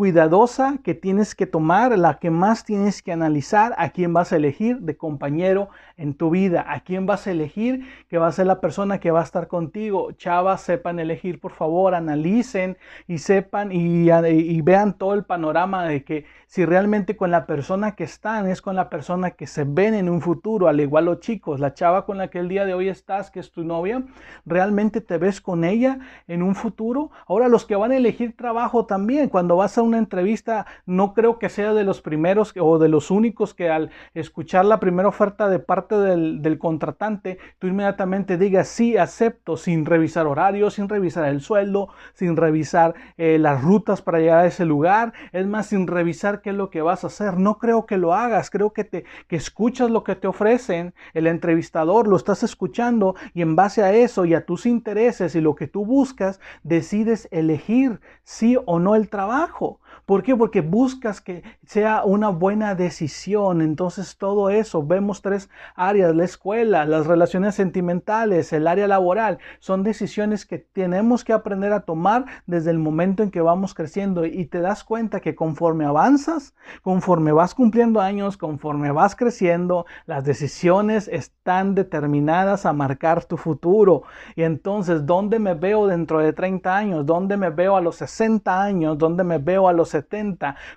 cuidadosa 0.00 0.78
que 0.82 0.94
tienes 0.94 1.34
que 1.34 1.44
tomar, 1.44 1.98
la 1.98 2.18
que 2.18 2.30
más 2.30 2.64
tienes 2.64 3.02
que 3.02 3.12
analizar, 3.12 3.74
a 3.76 3.90
quién 3.90 4.14
vas 4.14 4.32
a 4.32 4.36
elegir 4.36 4.78
de 4.78 4.96
compañero 4.96 5.68
en 5.98 6.14
tu 6.14 6.30
vida, 6.30 6.64
a 6.66 6.80
quién 6.80 7.04
vas 7.04 7.26
a 7.26 7.32
elegir 7.32 7.86
que 8.08 8.16
va 8.16 8.26
a 8.26 8.32
ser 8.32 8.46
la 8.46 8.62
persona 8.62 8.98
que 8.98 9.10
va 9.10 9.20
a 9.20 9.24
estar 9.24 9.46
contigo. 9.46 10.12
Chavas, 10.12 10.62
sepan 10.62 11.00
elegir, 11.00 11.38
por 11.38 11.52
favor, 11.52 11.94
analicen 11.94 12.78
y 13.08 13.18
sepan 13.18 13.72
y, 13.72 14.10
y 14.10 14.62
vean 14.62 14.94
todo 14.96 15.12
el 15.12 15.24
panorama 15.24 15.84
de 15.84 16.02
que 16.02 16.24
si 16.46 16.64
realmente 16.64 17.16
con 17.16 17.30
la 17.30 17.46
persona 17.46 17.94
que 17.94 18.02
están 18.02 18.48
es 18.48 18.60
con 18.60 18.74
la 18.74 18.88
persona 18.88 19.32
que 19.32 19.46
se 19.46 19.64
ven 19.64 19.94
en 19.94 20.08
un 20.08 20.20
futuro, 20.20 20.66
al 20.66 20.80
igual 20.80 21.04
los 21.04 21.20
chicos, 21.20 21.60
la 21.60 21.74
chava 21.74 22.06
con 22.06 22.18
la 22.18 22.28
que 22.28 22.40
el 22.40 22.48
día 22.48 22.64
de 22.64 22.72
hoy 22.74 22.88
estás, 22.88 23.30
que 23.30 23.38
es 23.38 23.52
tu 23.52 23.62
novia, 23.62 24.02
realmente 24.46 25.00
te 25.00 25.16
ves 25.16 25.40
con 25.40 25.62
ella 25.62 26.00
en 26.26 26.42
un 26.42 26.56
futuro. 26.56 27.10
Ahora 27.28 27.48
los 27.48 27.66
que 27.66 27.76
van 27.76 27.92
a 27.92 27.96
elegir 27.98 28.34
trabajo 28.36 28.86
también, 28.86 29.28
cuando 29.28 29.56
vas 29.56 29.78
a 29.78 29.82
una 29.90 29.98
entrevista, 29.98 30.66
no 30.86 31.14
creo 31.14 31.38
que 31.38 31.48
sea 31.48 31.74
de 31.74 31.84
los 31.84 32.00
primeros 32.00 32.54
o 32.58 32.78
de 32.78 32.88
los 32.88 33.10
únicos 33.10 33.54
que 33.54 33.68
al 33.68 33.90
escuchar 34.14 34.64
la 34.64 34.80
primera 34.80 35.08
oferta 35.08 35.48
de 35.48 35.58
parte 35.58 35.96
del, 35.96 36.58
contratante, 36.58 37.38
tú 37.58 37.66
inmediatamente 37.66 38.36
digas 38.36 38.68
sí, 38.68 38.96
acepto, 38.96 39.56
sin 39.56 39.86
revisar 39.86 40.26
horarios, 40.26 40.74
sin 40.74 40.88
revisar 40.88 41.24
el 41.28 41.40
sueldo, 41.40 41.88
sin 42.14 42.36
revisar 42.36 42.94
eh, 43.18 43.38
las 43.38 43.62
rutas 43.62 44.02
para 44.02 44.18
llegar 44.18 44.40
a 44.40 44.46
ese 44.46 44.64
lugar, 44.64 45.12
es 45.32 45.46
más, 45.46 45.66
sin 45.66 45.86
revisar 45.86 46.40
qué 46.40 46.50
es 46.50 46.56
lo 46.56 46.70
que 46.70 46.82
vas 46.82 47.04
a 47.04 47.08
hacer. 47.08 47.38
No 47.38 47.58
creo 47.58 47.86
que 47.86 47.96
lo 47.96 48.14
hagas, 48.14 48.50
creo 48.50 48.72
que, 48.72 48.84
te, 48.84 49.04
que 49.28 49.36
escuchas 49.36 49.90
lo 49.90 50.04
que 50.04 50.16
te 50.16 50.28
ofrecen, 50.28 50.94
el 51.14 51.26
entrevistador 51.26 52.08
lo 52.08 52.16
estás 52.16 52.42
escuchando 52.42 53.14
y 53.34 53.42
en 53.42 53.56
base 53.56 53.82
a 53.82 53.92
eso 53.92 54.24
y 54.24 54.34
a 54.34 54.46
tus 54.46 54.66
intereses 54.66 55.34
y 55.34 55.40
lo 55.40 55.54
que 55.54 55.66
tú 55.66 55.84
buscas, 55.84 56.40
decides 56.62 57.28
elegir 57.30 58.00
sí 58.22 58.56
o 58.66 58.78
no 58.78 58.94
el 58.94 59.08
trabajo. 59.08 59.79
¿Por 60.10 60.24
qué? 60.24 60.34
Porque 60.34 60.60
buscas 60.60 61.20
que 61.20 61.44
sea 61.64 62.02
una 62.02 62.30
buena 62.30 62.74
decisión. 62.74 63.62
Entonces 63.62 64.18
todo 64.18 64.50
eso, 64.50 64.84
vemos 64.84 65.22
tres 65.22 65.48
áreas, 65.76 66.16
la 66.16 66.24
escuela, 66.24 66.84
las 66.84 67.06
relaciones 67.06 67.54
sentimentales, 67.54 68.52
el 68.52 68.66
área 68.66 68.88
laboral, 68.88 69.38
son 69.60 69.84
decisiones 69.84 70.46
que 70.46 70.58
tenemos 70.58 71.22
que 71.22 71.32
aprender 71.32 71.72
a 71.72 71.82
tomar 71.82 72.24
desde 72.46 72.72
el 72.72 72.80
momento 72.80 73.22
en 73.22 73.30
que 73.30 73.40
vamos 73.40 73.72
creciendo 73.72 74.24
y 74.24 74.46
te 74.46 74.60
das 74.60 74.82
cuenta 74.82 75.20
que 75.20 75.36
conforme 75.36 75.84
avanzas, 75.84 76.56
conforme 76.82 77.30
vas 77.30 77.54
cumpliendo 77.54 78.00
años, 78.00 78.36
conforme 78.36 78.90
vas 78.90 79.14
creciendo, 79.14 79.86
las 80.06 80.24
decisiones 80.24 81.06
están 81.06 81.76
determinadas 81.76 82.66
a 82.66 82.72
marcar 82.72 83.26
tu 83.26 83.36
futuro. 83.36 84.02
Y 84.34 84.42
entonces, 84.42 85.06
¿dónde 85.06 85.38
me 85.38 85.54
veo 85.54 85.86
dentro 85.86 86.18
de 86.18 86.32
30 86.32 86.76
años? 86.76 87.06
¿Dónde 87.06 87.36
me 87.36 87.50
veo 87.50 87.76
a 87.76 87.80
los 87.80 87.94
60 87.94 88.60
años? 88.60 88.98
¿Dónde 88.98 89.22
me 89.22 89.38
veo 89.38 89.68
a 89.68 89.72
los 89.72 89.99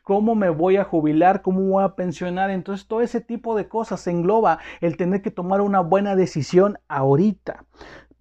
cómo 0.03 0.35
me 0.35 0.49
voy 0.49 0.77
a 0.77 0.83
jubilar, 0.83 1.41
cómo 1.41 1.61
voy 1.61 1.83
a 1.83 1.95
pensionar. 1.95 2.49
Entonces 2.49 2.87
todo 2.87 3.01
ese 3.01 3.21
tipo 3.21 3.55
de 3.55 3.67
cosas 3.67 4.05
engloba 4.07 4.59
el 4.81 4.97
tener 4.97 5.21
que 5.21 5.31
tomar 5.31 5.61
una 5.61 5.79
buena 5.79 6.15
decisión 6.15 6.77
ahorita. 6.87 7.65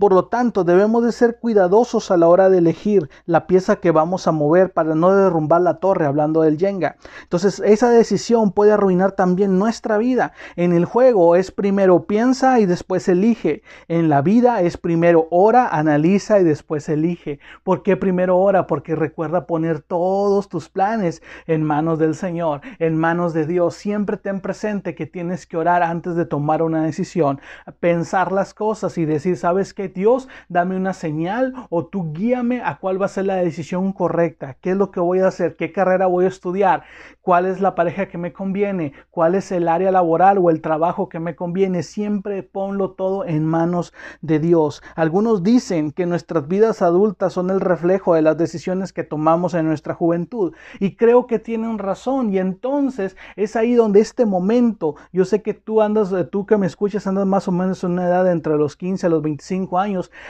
Por 0.03 0.13
lo 0.13 0.25
tanto, 0.25 0.65
debemos 0.65 1.05
de 1.05 1.13
ser 1.13 1.39
cuidadosos 1.39 2.11
a 2.11 2.17
la 2.17 2.27
hora 2.27 2.51
de 2.51 2.59
elegir 2.59 3.09
la 3.25 3.47
pieza 3.47 3.77
que 3.77 3.93
vamos 3.93 4.27
a 4.27 4.33
mover 4.33 4.73
para 4.73 4.97
no 4.97 5.15
derrumbar 5.15 5.61
la 5.61 5.75
torre, 5.75 6.07
hablando 6.07 6.43
del 6.43 6.59
Jenga. 6.59 6.97
Entonces, 7.23 7.63
esa 7.65 7.89
decisión 7.89 8.51
puede 8.51 8.73
arruinar 8.73 9.13
también 9.13 9.61
nuestra 9.61 9.99
vida. 9.99 10.33
En 10.57 10.73
el 10.73 10.87
juego 10.87 11.37
es 11.37 11.53
primero 11.53 12.03
piensa 12.03 12.59
y 12.59 12.67
después 12.67 13.07
elige. 13.09 13.63
En 13.87 14.09
la 14.09 14.23
vida 14.23 14.63
es 14.63 14.77
primero 14.77 15.29
ora, 15.31 15.69
analiza 15.69 16.41
y 16.41 16.43
después 16.43 16.89
elige. 16.89 17.39
¿Por 17.63 17.85
qué 17.85 17.97
primero 17.97 18.39
ora? 18.39 18.67
Porque 18.67 18.97
recuerda 18.97 19.47
poner 19.47 19.83
todos 19.83 20.49
tus 20.49 20.69
planes 20.69 21.23
en 21.47 21.63
manos 21.63 22.01
del 22.01 22.17
Señor, 22.17 22.61
en 22.81 22.97
manos 22.97 23.35
de 23.35 23.47
Dios. 23.47 23.77
Siempre 23.77 24.17
ten 24.17 24.41
presente 24.41 24.97
que 24.97 25.07
tienes 25.07 25.47
que 25.47 25.59
orar 25.59 25.85
antes 25.85 26.17
de 26.17 26.25
tomar 26.25 26.61
una 26.61 26.83
decisión, 26.83 27.41
pensar 27.79 28.33
las 28.33 28.53
cosas 28.53 28.99
y 28.99 29.05
decir, 29.05 29.37
¿sabes 29.37 29.73
qué? 29.73 29.92
Dios, 29.95 30.29
dame 30.49 30.77
una 30.77 30.93
señal 30.93 31.55
o 31.71 31.87
tú 31.87 32.13
guíame 32.13 32.63
a 32.63 32.79
cuál 32.79 33.01
va 33.01 33.07
a 33.07 33.09
ser 33.09 33.27
la 33.27 33.37
decisión 33.37 33.93
correcta, 33.93 34.57
qué 34.61 34.71
es 34.71 34.77
lo 34.77 34.91
que 34.91 35.01
voy 35.01 35.21
a 35.21 35.29
hacer, 35.29 35.57
qué 35.57 35.73
carrera 35.73 36.07
voy 36.07 36.25
a 36.25 36.29
estudiar, 36.29 36.85
cuál 37.21 37.47
es 37.47 37.61
la 37.61 37.75
pareja 37.75 38.09
que 38.09 38.19
me 38.19 38.33
conviene, 38.33 38.93
cuál 39.11 39.35
es 39.35 39.53
el 39.53 39.69
área 39.69 39.91
laboral 39.91 40.39
o 40.39 40.51
el 40.51 40.61
trabajo 40.61 41.09
que 41.09 41.21
me 41.21 41.37
conviene. 41.37 41.83
Siempre 41.83 42.43
ponlo 42.43 42.91
todo 42.93 43.25
en 43.25 43.47
manos 43.47 43.93
de 44.21 44.39
Dios. 44.39 44.83
Algunos 44.97 45.43
dicen 45.43 45.93
que 45.93 46.07
nuestras 46.07 46.49
vidas 46.49 46.83
adultas 46.83 47.33
son 47.33 47.51
el 47.51 47.61
reflejo 47.61 48.15
de 48.15 48.23
las 48.23 48.37
decisiones 48.37 48.93
que 48.93 49.05
tomamos 49.05 49.55
en 49.55 49.67
nuestra 49.67 49.95
juventud 49.95 50.55
y 50.81 50.97
creo 50.97 51.27
que 51.27 51.39
tienen 51.39 51.79
razón 51.79 52.33
y 52.33 52.39
entonces 52.39 53.17
es 53.37 53.57
ahí 53.57 53.75
donde 53.75 54.01
este 54.01 54.27
momento, 54.27 54.97
yo 55.13 55.25
sé 55.25 55.43
que 55.43 55.55
tú 55.55 55.81
andas, 55.81 56.13
tú 56.31 56.47
que 56.47 56.57
me 56.57 56.67
escuchas 56.67 57.07
andas 57.07 57.27
más 57.27 57.49
o 57.49 57.53
menos 57.53 57.85
en 57.85 57.93
una 57.93 58.07
edad 58.07 58.31
entre 58.31 58.57
los 58.57 58.77
15 58.77 59.07
a 59.07 59.11
los 59.11 59.23
25 59.23 59.79
años, 59.79 59.82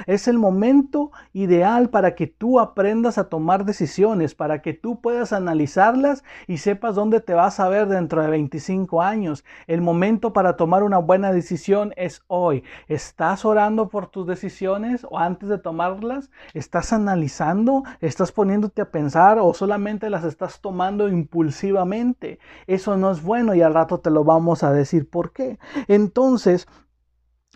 es 0.06 0.28
el 0.28 0.38
momento 0.38 1.10
ideal 1.32 1.90
para 1.90 2.14
que 2.14 2.26
tú 2.26 2.60
aprendas 2.60 3.18
a 3.18 3.28
tomar 3.28 3.64
decisiones, 3.64 4.34
para 4.34 4.62
que 4.62 4.72
tú 4.72 5.00
puedas 5.00 5.32
analizarlas 5.32 6.24
y 6.46 6.58
sepas 6.58 6.94
dónde 6.94 7.20
te 7.20 7.34
vas 7.34 7.60
a 7.60 7.68
ver 7.68 7.88
dentro 7.88 8.22
de 8.22 8.28
25 8.28 9.02
años. 9.02 9.44
El 9.66 9.80
momento 9.80 10.32
para 10.32 10.56
tomar 10.56 10.82
una 10.82 10.98
buena 10.98 11.32
decisión 11.32 11.92
es 11.96 12.22
hoy. 12.28 12.64
¿Estás 12.88 13.44
orando 13.44 13.88
por 13.88 14.06
tus 14.06 14.26
decisiones 14.26 15.06
o 15.08 15.18
antes 15.18 15.48
de 15.48 15.58
tomarlas? 15.58 16.30
¿Estás 16.54 16.92
analizando? 16.92 17.82
¿Estás 18.00 18.32
poniéndote 18.32 18.82
a 18.82 18.90
pensar 18.90 19.38
o 19.38 19.52
solamente 19.54 20.10
las 20.10 20.24
estás 20.24 20.60
tomando 20.60 21.08
impulsivamente? 21.08 22.38
Eso 22.66 22.96
no 22.96 23.10
es 23.10 23.22
bueno 23.22 23.54
y 23.54 23.62
al 23.62 23.74
rato 23.74 24.00
te 24.00 24.10
lo 24.10 24.24
vamos 24.24 24.62
a 24.62 24.72
decir 24.72 25.08
por 25.08 25.32
qué. 25.32 25.58
Entonces, 25.88 26.68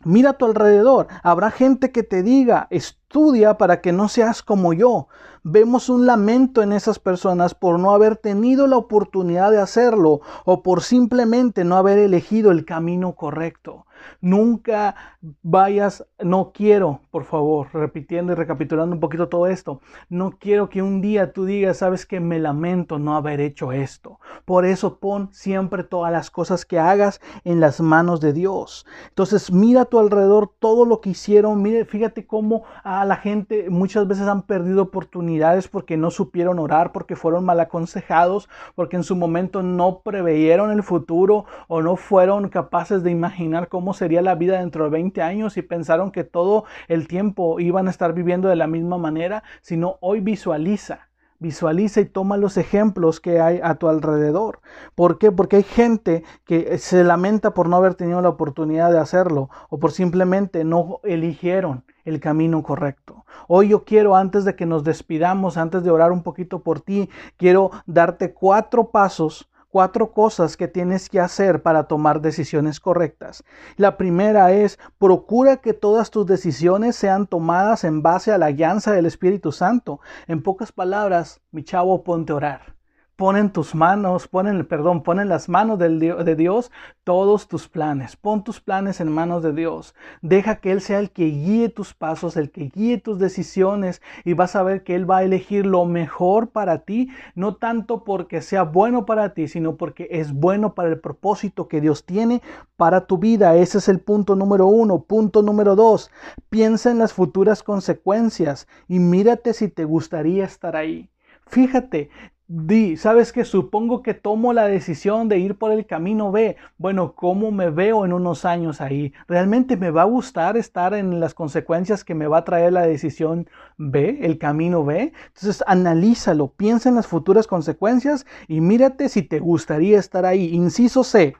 Mira 0.04 0.30
a 0.30 0.32
tu 0.34 0.44
alrededor. 0.44 1.08
Habrá 1.22 1.50
gente 1.50 1.90
que 1.90 2.02
te 2.02 2.22
diga, 2.22 2.68
estudia 3.08 3.56
para 3.56 3.80
que 3.80 3.92
no 3.92 4.08
seas 4.08 4.42
como 4.42 4.72
yo. 4.72 5.06
Vemos 5.44 5.88
un 5.88 6.06
lamento 6.06 6.60
en 6.60 6.72
esas 6.72 6.98
personas 6.98 7.54
por 7.54 7.78
no 7.78 7.92
haber 7.92 8.16
tenido 8.16 8.66
la 8.66 8.76
oportunidad 8.76 9.52
de 9.52 9.60
hacerlo 9.60 10.20
o 10.44 10.64
por 10.64 10.82
simplemente 10.82 11.62
no 11.62 11.76
haber 11.76 11.98
elegido 11.98 12.50
el 12.50 12.64
camino 12.64 13.14
correcto. 13.14 13.86
Nunca 14.20 14.94
vayas, 15.42 16.04
no 16.18 16.52
quiero, 16.52 17.00
por 17.10 17.24
favor, 17.24 17.68
repitiendo 17.72 18.32
y 18.32 18.34
recapitulando 18.34 18.94
un 18.94 19.00
poquito 19.00 19.28
todo 19.28 19.46
esto, 19.46 19.80
no 20.08 20.32
quiero 20.38 20.68
que 20.68 20.82
un 20.82 21.00
día 21.00 21.32
tú 21.32 21.44
digas, 21.44 21.78
sabes 21.78 22.06
que 22.06 22.20
me 22.20 22.38
lamento 22.38 22.98
no 22.98 23.16
haber 23.16 23.40
hecho 23.40 23.72
esto. 23.72 24.18
Por 24.44 24.64
eso 24.64 24.98
pon 24.98 25.28
siempre 25.32 25.84
todas 25.84 26.12
las 26.12 26.30
cosas 26.30 26.64
que 26.64 26.78
hagas 26.78 27.20
en 27.44 27.60
las 27.60 27.80
manos 27.80 28.20
de 28.20 28.32
Dios. 28.32 28.86
Entonces 29.08 29.52
mira 29.52 29.82
a 29.82 29.84
tu 29.86 29.98
alrededor 29.98 30.52
todo 30.58 30.84
lo 30.84 31.00
que 31.00 31.10
hicieron, 31.10 31.62
mire, 31.62 31.84
fíjate 31.84 32.26
cómo 32.26 32.64
a 33.00 33.04
la 33.04 33.16
gente 33.16 33.68
muchas 33.70 34.06
veces 34.08 34.26
han 34.26 34.42
perdido 34.42 34.82
oportunidades 34.82 35.68
porque 35.68 35.96
no 35.96 36.10
supieron 36.10 36.58
orar, 36.58 36.92
porque 36.92 37.16
fueron 37.16 37.44
mal 37.44 37.60
aconsejados, 37.60 38.48
porque 38.74 38.96
en 38.96 39.04
su 39.04 39.16
momento 39.16 39.62
no 39.62 40.00
preveyeron 40.00 40.70
el 40.70 40.82
futuro 40.82 41.44
o 41.68 41.82
no 41.82 41.96
fueron 41.96 42.48
capaces 42.48 43.02
de 43.02 43.10
imaginar 43.10 43.68
cómo 43.68 43.94
sería 43.94 44.22
la 44.22 44.34
vida 44.34 44.60
dentro 44.60 44.84
de 44.84 44.90
20 44.90 45.22
años 45.22 45.56
y 45.56 45.62
pensaron 45.62 46.10
que 46.10 46.24
todo 46.24 46.64
el 46.88 47.08
tiempo 47.08 47.60
iban 47.60 47.86
a 47.86 47.90
estar 47.90 48.12
viviendo 48.14 48.48
de 48.48 48.56
la 48.56 48.66
misma 48.66 48.98
manera, 48.98 49.42
sino 49.60 49.98
hoy 50.00 50.20
visualiza. 50.20 51.08
Visualiza 51.38 52.00
y 52.00 52.06
toma 52.06 52.36
los 52.36 52.56
ejemplos 52.56 53.20
que 53.20 53.40
hay 53.40 53.60
a 53.62 53.74
tu 53.74 53.88
alrededor. 53.88 54.60
¿Por 54.94 55.18
qué? 55.18 55.30
Porque 55.30 55.56
hay 55.56 55.62
gente 55.62 56.24
que 56.44 56.78
se 56.78 57.04
lamenta 57.04 57.52
por 57.52 57.68
no 57.68 57.76
haber 57.76 57.94
tenido 57.94 58.20
la 58.22 58.30
oportunidad 58.30 58.90
de 58.90 58.98
hacerlo 58.98 59.50
o 59.68 59.78
por 59.78 59.92
simplemente 59.92 60.64
no 60.64 61.00
eligieron 61.04 61.84
el 62.04 62.20
camino 62.20 62.62
correcto. 62.62 63.24
Hoy 63.48 63.68
yo 63.68 63.84
quiero, 63.84 64.16
antes 64.16 64.44
de 64.44 64.56
que 64.56 64.64
nos 64.64 64.84
despidamos, 64.84 65.56
antes 65.56 65.82
de 65.82 65.90
orar 65.90 66.12
un 66.12 66.22
poquito 66.22 66.60
por 66.60 66.80
ti, 66.80 67.10
quiero 67.36 67.70
darte 67.86 68.32
cuatro 68.32 68.90
pasos 68.90 69.50
cuatro 69.76 70.10
cosas 70.10 70.56
que 70.56 70.68
tienes 70.68 71.10
que 71.10 71.20
hacer 71.20 71.60
para 71.60 71.82
tomar 71.82 72.22
decisiones 72.22 72.80
correctas. 72.80 73.44
La 73.76 73.98
primera 73.98 74.50
es, 74.50 74.78
procura 74.96 75.58
que 75.58 75.74
todas 75.74 76.10
tus 76.10 76.24
decisiones 76.24 76.96
sean 76.96 77.26
tomadas 77.26 77.84
en 77.84 78.00
base 78.00 78.32
a 78.32 78.38
la 78.38 78.52
guianza 78.52 78.92
del 78.92 79.04
Espíritu 79.04 79.52
Santo. 79.52 80.00
En 80.28 80.42
pocas 80.42 80.72
palabras, 80.72 81.42
mi 81.50 81.62
chavo, 81.62 82.02
ponte 82.04 82.32
a 82.32 82.36
orar 82.36 82.75
ponen 83.16 83.50
tus 83.50 83.74
manos, 83.74 84.28
ponen, 84.28 84.66
perdón, 84.66 85.02
ponen 85.02 85.28
las 85.28 85.48
manos 85.48 85.78
de 85.78 86.36
Dios 86.36 86.70
todos 87.02 87.48
tus 87.48 87.66
planes. 87.66 88.14
Pon 88.14 88.44
tus 88.44 88.60
planes 88.60 89.00
en 89.00 89.10
manos 89.10 89.42
de 89.42 89.52
Dios. 89.52 89.94
Deja 90.20 90.56
que 90.56 90.70
Él 90.70 90.82
sea 90.82 90.98
el 90.98 91.10
que 91.10 91.24
guíe 91.24 91.70
tus 91.70 91.94
pasos, 91.94 92.36
el 92.36 92.50
que 92.50 92.68
guíe 92.68 92.98
tus 92.98 93.18
decisiones 93.18 94.02
y 94.24 94.34
vas 94.34 94.54
a 94.54 94.62
ver 94.62 94.84
que 94.84 94.94
Él 94.94 95.10
va 95.10 95.18
a 95.18 95.22
elegir 95.24 95.64
lo 95.64 95.86
mejor 95.86 96.50
para 96.50 96.80
ti, 96.80 97.08
no 97.34 97.56
tanto 97.56 98.04
porque 98.04 98.42
sea 98.42 98.64
bueno 98.64 99.06
para 99.06 99.32
ti, 99.32 99.48
sino 99.48 99.76
porque 99.76 100.08
es 100.10 100.32
bueno 100.32 100.74
para 100.74 100.90
el 100.90 101.00
propósito 101.00 101.68
que 101.68 101.80
Dios 101.80 102.04
tiene 102.04 102.42
para 102.76 103.06
tu 103.06 103.16
vida. 103.16 103.56
Ese 103.56 103.78
es 103.78 103.88
el 103.88 104.00
punto 104.00 104.36
número 104.36 104.66
uno. 104.66 105.02
Punto 105.02 105.42
número 105.42 105.74
dos, 105.74 106.10
piensa 106.50 106.90
en 106.90 106.98
las 106.98 107.14
futuras 107.14 107.62
consecuencias 107.62 108.68
y 108.88 108.98
mírate 108.98 109.54
si 109.54 109.68
te 109.68 109.84
gustaría 109.84 110.44
estar 110.44 110.76
ahí. 110.76 111.08
Fíjate, 111.48 112.10
Di, 112.48 112.96
¿sabes 112.96 113.32
que 113.32 113.44
Supongo 113.44 114.02
que 114.02 114.14
tomo 114.14 114.52
la 114.52 114.68
decisión 114.68 115.28
de 115.28 115.38
ir 115.38 115.56
por 115.56 115.72
el 115.72 115.84
camino 115.84 116.30
B. 116.30 116.56
Bueno, 116.78 117.16
¿cómo 117.16 117.50
me 117.50 117.70
veo 117.70 118.04
en 118.04 118.12
unos 118.12 118.44
años 118.44 118.80
ahí? 118.80 119.12
¿Realmente 119.26 119.76
me 119.76 119.90
va 119.90 120.02
a 120.02 120.04
gustar 120.04 120.56
estar 120.56 120.94
en 120.94 121.18
las 121.18 121.34
consecuencias 121.34 122.04
que 122.04 122.14
me 122.14 122.28
va 122.28 122.38
a 122.38 122.44
traer 122.44 122.72
la 122.72 122.86
decisión 122.86 123.48
B, 123.78 124.20
el 124.22 124.38
camino 124.38 124.84
B? 124.84 125.12
Entonces, 125.26 125.64
analízalo, 125.66 126.52
piensa 126.56 126.88
en 126.88 126.94
las 126.94 127.08
futuras 127.08 127.48
consecuencias 127.48 128.26
y 128.46 128.60
mírate 128.60 129.08
si 129.08 129.22
te 129.22 129.40
gustaría 129.40 129.98
estar 129.98 130.24
ahí. 130.24 130.54
Inciso 130.54 131.02
C. 131.02 131.34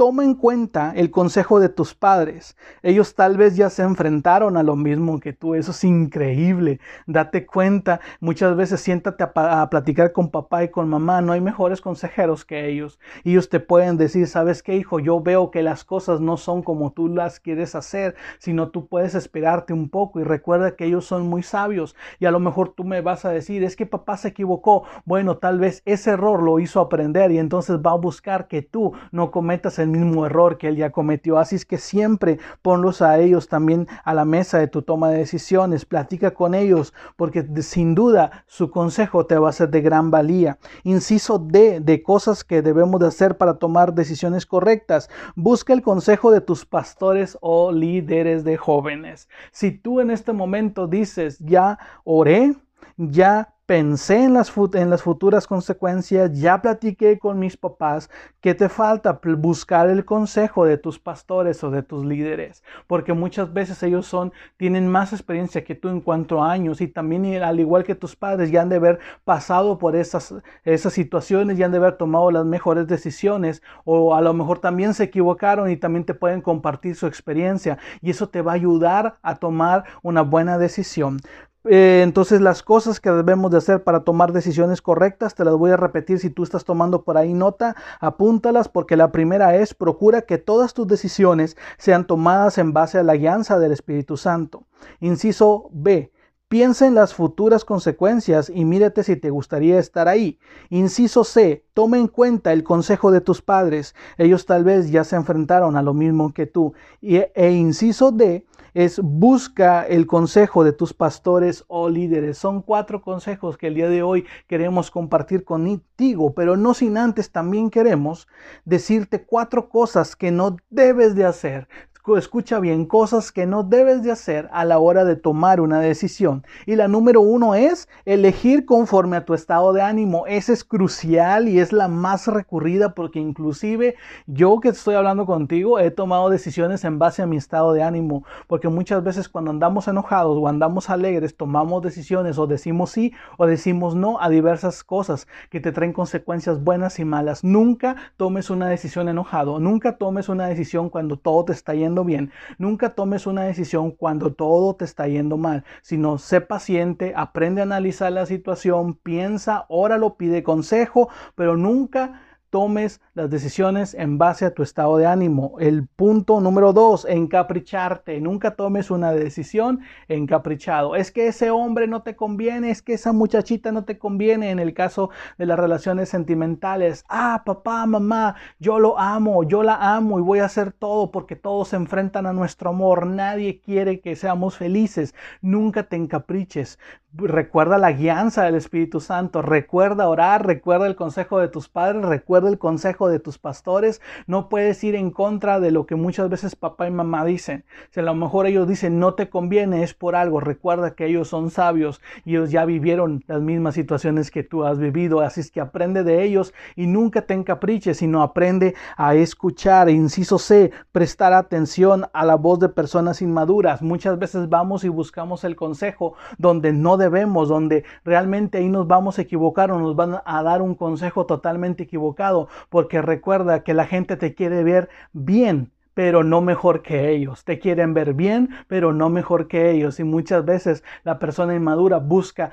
toma 0.00 0.24
en 0.24 0.34
cuenta 0.34 0.94
el 0.96 1.10
consejo 1.10 1.60
de 1.60 1.68
tus 1.68 1.94
padres. 1.94 2.56
Ellos 2.82 3.14
tal 3.14 3.36
vez 3.36 3.54
ya 3.54 3.68
se 3.68 3.82
enfrentaron 3.82 4.56
a 4.56 4.62
lo 4.62 4.74
mismo 4.74 5.20
que 5.20 5.34
tú. 5.34 5.54
Eso 5.54 5.72
es 5.72 5.84
increíble. 5.84 6.80
Date 7.06 7.44
cuenta. 7.44 8.00
Muchas 8.18 8.56
veces 8.56 8.80
siéntate 8.80 9.22
a, 9.22 9.68
platicar 9.68 10.12
con 10.12 10.30
papá 10.30 10.64
y 10.64 10.70
con 10.70 10.88
mamá. 10.88 11.20
No 11.20 11.34
hay 11.34 11.42
mejores 11.42 11.82
consejeros 11.82 12.46
que 12.46 12.66
ellos. 12.70 12.98
Ellos 13.24 13.50
te 13.50 13.60
pueden 13.60 13.98
decir, 13.98 14.26
¿sabes 14.26 14.62
qué, 14.62 14.74
hijo? 14.74 15.00
Yo 15.00 15.20
veo 15.20 15.50
que 15.50 15.62
las 15.62 15.84
cosas 15.84 16.18
no 16.18 16.38
son 16.38 16.62
como 16.62 16.92
tú 16.92 17.08
las 17.08 17.38
quieres 17.38 17.74
hacer, 17.74 18.14
sino 18.38 18.70
tú 18.70 18.86
puedes 18.86 19.14
esperarte 19.14 19.74
un 19.74 19.90
poco. 19.90 20.18
Y 20.18 20.24
recuerda 20.24 20.76
que 20.76 20.86
ellos 20.86 21.04
son 21.04 21.28
muy 21.28 21.42
sabios. 21.42 21.94
Y 22.18 22.24
a 22.24 22.30
lo 22.30 22.40
mejor 22.40 22.70
tú 22.70 22.84
me 22.84 23.02
vas 23.02 23.26
a 23.26 23.32
decir, 23.32 23.62
es 23.64 23.76
que 23.76 23.84
papá 23.84 24.16
se 24.16 24.28
equivocó. 24.28 24.84
Bueno, 25.04 25.36
tal 25.36 25.58
vez 25.58 25.82
ese 25.84 26.12
error 26.12 26.42
lo 26.42 26.58
hizo 26.58 26.80
aprender 26.80 27.32
y 27.32 27.38
entonces 27.38 27.80
va 27.80 27.90
a 27.90 27.96
buscar 27.96 28.48
que 28.48 28.62
tú 28.62 28.94
no 29.12 29.30
cometas 29.30 29.78
el 29.78 29.89
mismo 29.90 30.26
error 30.26 30.58
que 30.58 30.68
él 30.68 30.76
ya 30.76 30.90
cometió. 30.90 31.38
Así 31.38 31.56
es 31.56 31.64
que 31.64 31.78
siempre 31.78 32.38
ponlos 32.62 33.02
a 33.02 33.18
ellos 33.18 33.48
también 33.48 33.88
a 34.04 34.14
la 34.14 34.24
mesa 34.24 34.58
de 34.58 34.68
tu 34.68 34.82
toma 34.82 35.10
de 35.10 35.18
decisiones. 35.18 35.84
Platica 35.84 36.32
con 36.32 36.54
ellos 36.54 36.94
porque 37.16 37.46
sin 37.62 37.94
duda 37.94 38.44
su 38.46 38.70
consejo 38.70 39.26
te 39.26 39.38
va 39.38 39.50
a 39.50 39.52
ser 39.52 39.70
de 39.70 39.80
gran 39.80 40.10
valía. 40.10 40.58
Inciso 40.84 41.38
D 41.38 41.80
de 41.80 42.02
cosas 42.02 42.44
que 42.44 42.62
debemos 42.62 43.00
de 43.00 43.08
hacer 43.08 43.36
para 43.36 43.54
tomar 43.54 43.94
decisiones 43.94 44.46
correctas. 44.46 45.10
Busca 45.34 45.72
el 45.72 45.82
consejo 45.82 46.30
de 46.30 46.40
tus 46.40 46.64
pastores 46.64 47.36
o 47.40 47.72
líderes 47.72 48.44
de 48.44 48.56
jóvenes. 48.56 49.28
Si 49.52 49.70
tú 49.70 50.00
en 50.00 50.10
este 50.10 50.32
momento 50.32 50.86
dices, 50.86 51.38
ya 51.38 51.78
oré, 52.04 52.54
ya 52.96 53.54
pensé 53.70 54.24
en 54.24 54.34
las, 54.34 54.50
futuras 54.50 55.46
consecuencias, 55.46 56.32
ya 56.32 56.60
platiqué 56.60 57.20
con 57.20 57.38
mis 57.38 57.56
papás, 57.56 58.10
¿qué 58.40 58.52
te 58.52 58.68
falta? 58.68 59.20
Buscar 59.38 59.88
el 59.88 60.04
consejo 60.04 60.64
de 60.64 60.76
tus 60.76 60.98
pastores 60.98 61.62
o 61.62 61.70
de 61.70 61.84
tus 61.84 62.04
líderes, 62.04 62.64
porque 62.88 63.12
muchas 63.12 63.52
veces 63.52 63.80
ellos 63.84 64.06
son, 64.06 64.32
tienen 64.56 64.88
más 64.88 65.12
experiencia 65.12 65.62
que 65.62 65.76
tú 65.76 65.88
en 65.88 66.00
cuanto 66.00 66.42
a 66.42 66.50
años 66.50 66.80
y 66.80 66.88
también 66.88 67.40
al 67.44 67.60
igual 67.60 67.84
que 67.84 67.94
tus 67.94 68.16
padres 68.16 68.50
ya 68.50 68.62
han 68.62 68.70
de 68.70 68.74
haber 68.74 68.98
pasado 69.22 69.78
por 69.78 69.94
esas, 69.94 70.34
esas 70.64 70.92
situaciones, 70.92 71.56
ya 71.56 71.66
han 71.66 71.70
de 71.70 71.78
haber 71.78 71.96
tomado 71.96 72.32
las 72.32 72.44
mejores 72.44 72.88
decisiones 72.88 73.62
o 73.84 74.16
a 74.16 74.20
lo 74.20 74.34
mejor 74.34 74.58
también 74.58 74.94
se 74.94 75.04
equivocaron 75.04 75.70
y 75.70 75.76
también 75.76 76.04
te 76.04 76.14
pueden 76.14 76.40
compartir 76.40 76.96
su 76.96 77.06
experiencia 77.06 77.78
y 78.02 78.10
eso 78.10 78.30
te 78.30 78.42
va 78.42 78.50
a 78.50 78.56
ayudar 78.56 79.18
a 79.22 79.36
tomar 79.36 79.84
una 80.02 80.22
buena 80.22 80.58
decisión. 80.58 81.20
Eh, 81.64 82.00
entonces 82.02 82.40
las 82.40 82.62
cosas 82.62 83.00
que 83.00 83.10
debemos 83.10 83.50
de 83.50 83.58
hacer 83.58 83.84
para 83.84 84.00
tomar 84.00 84.32
decisiones 84.32 84.80
correctas, 84.80 85.34
te 85.34 85.44
las 85.44 85.54
voy 85.54 85.70
a 85.70 85.76
repetir 85.76 86.18
si 86.18 86.30
tú 86.30 86.42
estás 86.42 86.64
tomando 86.64 87.04
por 87.04 87.18
ahí 87.18 87.34
nota, 87.34 87.76
apúntalas 88.00 88.68
porque 88.68 88.96
la 88.96 89.12
primera 89.12 89.54
es 89.56 89.74
procura 89.74 90.22
que 90.22 90.38
todas 90.38 90.72
tus 90.72 90.86
decisiones 90.86 91.56
sean 91.76 92.06
tomadas 92.06 92.56
en 92.56 92.72
base 92.72 92.98
a 92.98 93.02
la 93.02 93.16
guianza 93.16 93.58
del 93.58 93.72
Espíritu 93.72 94.16
Santo. 94.16 94.64
Inciso 95.00 95.68
B. 95.72 96.12
Piensa 96.48 96.86
en 96.86 96.96
las 96.96 97.14
futuras 97.14 97.64
consecuencias 97.64 98.50
y 98.52 98.64
mírate 98.64 99.04
si 99.04 99.14
te 99.14 99.30
gustaría 99.30 99.78
estar 99.78 100.08
ahí. 100.08 100.40
Inciso 100.68 101.22
C. 101.22 101.64
Toma 101.74 101.96
en 101.96 102.08
cuenta 102.08 102.52
el 102.52 102.64
consejo 102.64 103.12
de 103.12 103.20
tus 103.20 103.40
padres. 103.40 103.94
Ellos 104.18 104.46
tal 104.46 104.64
vez 104.64 104.90
ya 104.90 105.04
se 105.04 105.14
enfrentaron 105.14 105.76
a 105.76 105.82
lo 105.82 105.94
mismo 105.94 106.34
que 106.34 106.46
tú. 106.46 106.74
Y, 107.00 107.18
e 107.18 107.52
inciso 107.52 108.10
D 108.10 108.46
es 108.74 109.00
busca 109.00 109.82
el 109.82 110.06
consejo 110.06 110.64
de 110.64 110.72
tus 110.72 110.92
pastores 110.92 111.64
o 111.68 111.88
líderes. 111.88 112.38
Son 112.38 112.62
cuatro 112.62 113.02
consejos 113.02 113.56
que 113.56 113.68
el 113.68 113.74
día 113.74 113.88
de 113.88 114.02
hoy 114.02 114.26
queremos 114.46 114.90
compartir 114.90 115.44
contigo, 115.44 116.34
pero 116.34 116.56
no 116.56 116.74
sin 116.74 116.98
antes 116.98 117.30
también 117.30 117.70
queremos 117.70 118.28
decirte 118.64 119.24
cuatro 119.24 119.68
cosas 119.68 120.16
que 120.16 120.30
no 120.30 120.56
debes 120.70 121.14
de 121.14 121.24
hacer 121.24 121.68
escucha 122.16 122.58
bien, 122.58 122.86
cosas 122.86 123.30
que 123.30 123.46
no 123.46 123.62
debes 123.62 124.02
de 124.02 124.10
hacer 124.10 124.48
a 124.52 124.64
la 124.64 124.78
hora 124.78 125.04
de 125.04 125.16
tomar 125.16 125.60
una 125.60 125.80
decisión. 125.80 126.44
Y 126.66 126.76
la 126.76 126.88
número 126.88 127.20
uno 127.20 127.54
es 127.54 127.88
elegir 128.04 128.64
conforme 128.64 129.16
a 129.16 129.24
tu 129.24 129.34
estado 129.34 129.72
de 129.72 129.82
ánimo. 129.82 130.26
Esa 130.26 130.52
es 130.52 130.64
crucial 130.64 131.48
y 131.48 131.60
es 131.60 131.72
la 131.72 131.88
más 131.88 132.26
recurrida 132.26 132.94
porque 132.94 133.20
inclusive 133.20 133.94
yo 134.26 134.60
que 134.60 134.70
estoy 134.70 134.94
hablando 134.94 135.26
contigo 135.26 135.78
he 135.78 135.90
tomado 135.90 136.30
decisiones 136.30 136.84
en 136.84 136.98
base 136.98 137.22
a 137.22 137.26
mi 137.26 137.36
estado 137.36 137.72
de 137.72 137.82
ánimo. 137.82 138.24
Porque 138.46 138.68
muchas 138.68 139.04
veces 139.04 139.28
cuando 139.28 139.50
andamos 139.50 139.86
enojados 139.86 140.36
o 140.40 140.48
andamos 140.48 140.90
alegres 140.90 141.36
tomamos 141.36 141.82
decisiones 141.82 142.38
o 142.38 142.46
decimos 142.46 142.90
sí 142.90 143.12
o 143.36 143.46
decimos 143.46 143.94
no 143.94 144.20
a 144.20 144.28
diversas 144.28 144.82
cosas 144.82 145.28
que 145.50 145.60
te 145.60 145.72
traen 145.72 145.92
consecuencias 145.92 146.62
buenas 146.62 146.98
y 146.98 147.04
malas. 147.04 147.44
Nunca 147.44 147.96
tomes 148.16 148.50
una 148.50 148.68
decisión 148.68 149.08
enojado. 149.08 149.60
Nunca 149.60 149.96
tomes 149.96 150.28
una 150.28 150.46
decisión 150.46 150.88
cuando 150.88 151.16
todo 151.16 151.44
te 151.44 151.52
está 151.52 151.74
yendo 151.74 151.89
bien. 152.04 152.32
Nunca 152.58 152.94
tomes 152.94 153.26
una 153.26 153.42
decisión 153.42 153.90
cuando 153.90 154.32
todo 154.32 154.74
te 154.76 154.84
está 154.84 155.08
yendo 155.08 155.36
mal, 155.36 155.64
sino 155.82 156.18
sé 156.18 156.40
paciente, 156.40 157.12
aprende 157.16 157.60
a 157.60 157.64
analizar 157.64 158.12
la 158.12 158.26
situación, 158.26 158.94
piensa, 158.94 159.66
óralo, 159.68 160.16
pide 160.16 160.42
consejo, 160.42 161.08
pero 161.34 161.56
nunca 161.56 162.22
tomes 162.50 163.00
las 163.14 163.30
decisiones 163.30 163.94
en 163.94 164.18
base 164.18 164.44
a 164.44 164.52
tu 164.52 164.62
estado 164.62 164.96
de 164.98 165.06
ánimo. 165.06 165.54
El 165.60 165.86
punto 165.86 166.40
número 166.40 166.72
dos, 166.72 167.06
encapricharte. 167.08 168.20
Nunca 168.20 168.56
tomes 168.56 168.90
una 168.90 169.12
decisión 169.12 169.80
encaprichado. 170.08 170.96
Es 170.96 171.10
que 171.10 171.28
ese 171.28 171.50
hombre 171.50 171.86
no 171.86 172.02
te 172.02 172.16
conviene, 172.16 172.70
es 172.70 172.82
que 172.82 172.94
esa 172.94 173.12
muchachita 173.12 173.72
no 173.72 173.84
te 173.84 173.98
conviene 173.98 174.50
en 174.50 174.58
el 174.58 174.74
caso 174.74 175.10
de 175.38 175.46
las 175.46 175.58
relaciones 175.58 176.08
sentimentales. 176.08 177.04
Ah, 177.08 177.42
papá, 177.46 177.86
mamá, 177.86 178.34
yo 178.58 178.78
lo 178.78 178.98
amo, 178.98 179.44
yo 179.44 179.62
la 179.62 179.94
amo 179.94 180.18
y 180.18 180.22
voy 180.22 180.40
a 180.40 180.46
hacer 180.46 180.72
todo 180.72 181.10
porque 181.10 181.36
todos 181.36 181.68
se 181.68 181.76
enfrentan 181.76 182.26
a 182.26 182.32
nuestro 182.32 182.70
amor. 182.70 183.06
Nadie 183.06 183.60
quiere 183.60 184.00
que 184.00 184.16
seamos 184.16 184.56
felices. 184.56 185.14
Nunca 185.40 185.84
te 185.84 185.96
encapriches. 185.96 186.78
Recuerda 187.12 187.76
la 187.76 187.90
guianza 187.90 188.44
del 188.44 188.54
Espíritu 188.54 189.00
Santo, 189.00 189.42
recuerda 189.42 190.08
orar, 190.08 190.46
recuerda 190.46 190.86
el 190.86 190.94
consejo 190.94 191.40
de 191.40 191.48
tus 191.48 191.68
padres, 191.68 192.04
el 192.48 192.58
consejo 192.58 193.08
de 193.08 193.18
tus 193.18 193.38
pastores. 193.38 194.00
No 194.26 194.48
puedes 194.48 194.82
ir 194.84 194.94
en 194.94 195.10
contra 195.10 195.60
de 195.60 195.70
lo 195.70 195.86
que 195.86 195.94
muchas 195.94 196.28
veces 196.28 196.56
papá 196.56 196.86
y 196.86 196.90
mamá 196.90 197.24
dicen. 197.24 197.64
Si 197.90 198.00
a 198.00 198.02
lo 198.02 198.14
mejor 198.14 198.46
ellos 198.46 198.68
dicen 198.68 198.98
no 198.98 199.14
te 199.14 199.28
conviene, 199.28 199.82
es 199.82 199.94
por 199.94 200.16
algo. 200.16 200.40
Recuerda 200.40 200.94
que 200.94 201.06
ellos 201.06 201.28
son 201.28 201.50
sabios 201.50 202.00
y 202.24 202.30
ellos 202.30 202.50
ya 202.50 202.64
vivieron 202.64 203.24
las 203.26 203.40
mismas 203.40 203.74
situaciones 203.74 204.30
que 204.30 204.42
tú 204.42 204.64
has 204.64 204.78
vivido. 204.78 205.20
Así 205.20 205.40
es 205.40 205.50
que 205.50 205.60
aprende 205.60 206.04
de 206.04 206.22
ellos 206.22 206.54
y 206.76 206.86
nunca 206.86 207.22
te 207.22 207.34
encapriches, 207.34 207.98
sino 207.98 208.22
aprende 208.22 208.74
a 208.96 209.14
escuchar. 209.14 209.88
Inciso 209.90 210.38
C, 210.38 210.70
prestar 210.92 211.32
atención 211.32 212.06
a 212.12 212.24
la 212.24 212.36
voz 212.36 212.58
de 212.60 212.68
personas 212.68 213.22
inmaduras. 213.22 213.82
Muchas 213.82 214.18
veces 214.18 214.48
vamos 214.48 214.84
y 214.84 214.88
buscamos 214.88 215.44
el 215.44 215.56
consejo 215.56 216.14
donde 216.38 216.72
no 216.72 216.96
debemos, 216.96 217.48
donde 217.48 217.84
realmente 218.04 218.58
ahí 218.58 218.68
nos 218.68 218.86
vamos 218.86 219.18
a 219.18 219.22
equivocar 219.22 219.70
o 219.70 219.78
nos 219.78 219.96
van 219.96 220.20
a 220.24 220.42
dar 220.42 220.62
un 220.62 220.74
consejo 220.74 221.26
totalmente 221.26 221.82
equivocado, 221.82 222.29
porque 222.68 223.02
recuerda 223.02 223.62
que 223.64 223.74
la 223.74 223.86
gente 223.86 224.16
te 224.16 224.34
quiere 224.34 224.62
ver 224.64 224.88
bien 225.12 225.72
pero 226.00 226.24
no 226.24 226.40
mejor 226.40 226.80
que 226.80 227.10
ellos. 227.10 227.44
Te 227.44 227.58
quieren 227.58 227.92
ver 227.92 228.14
bien, 228.14 228.48
pero 228.68 228.94
no 228.94 229.10
mejor 229.10 229.48
que 229.48 229.70
ellos. 229.70 230.00
Y 230.00 230.04
muchas 230.04 230.46
veces 230.46 230.82
la 231.04 231.18
persona 231.18 231.54
inmadura 231.54 231.98
busca 231.98 232.52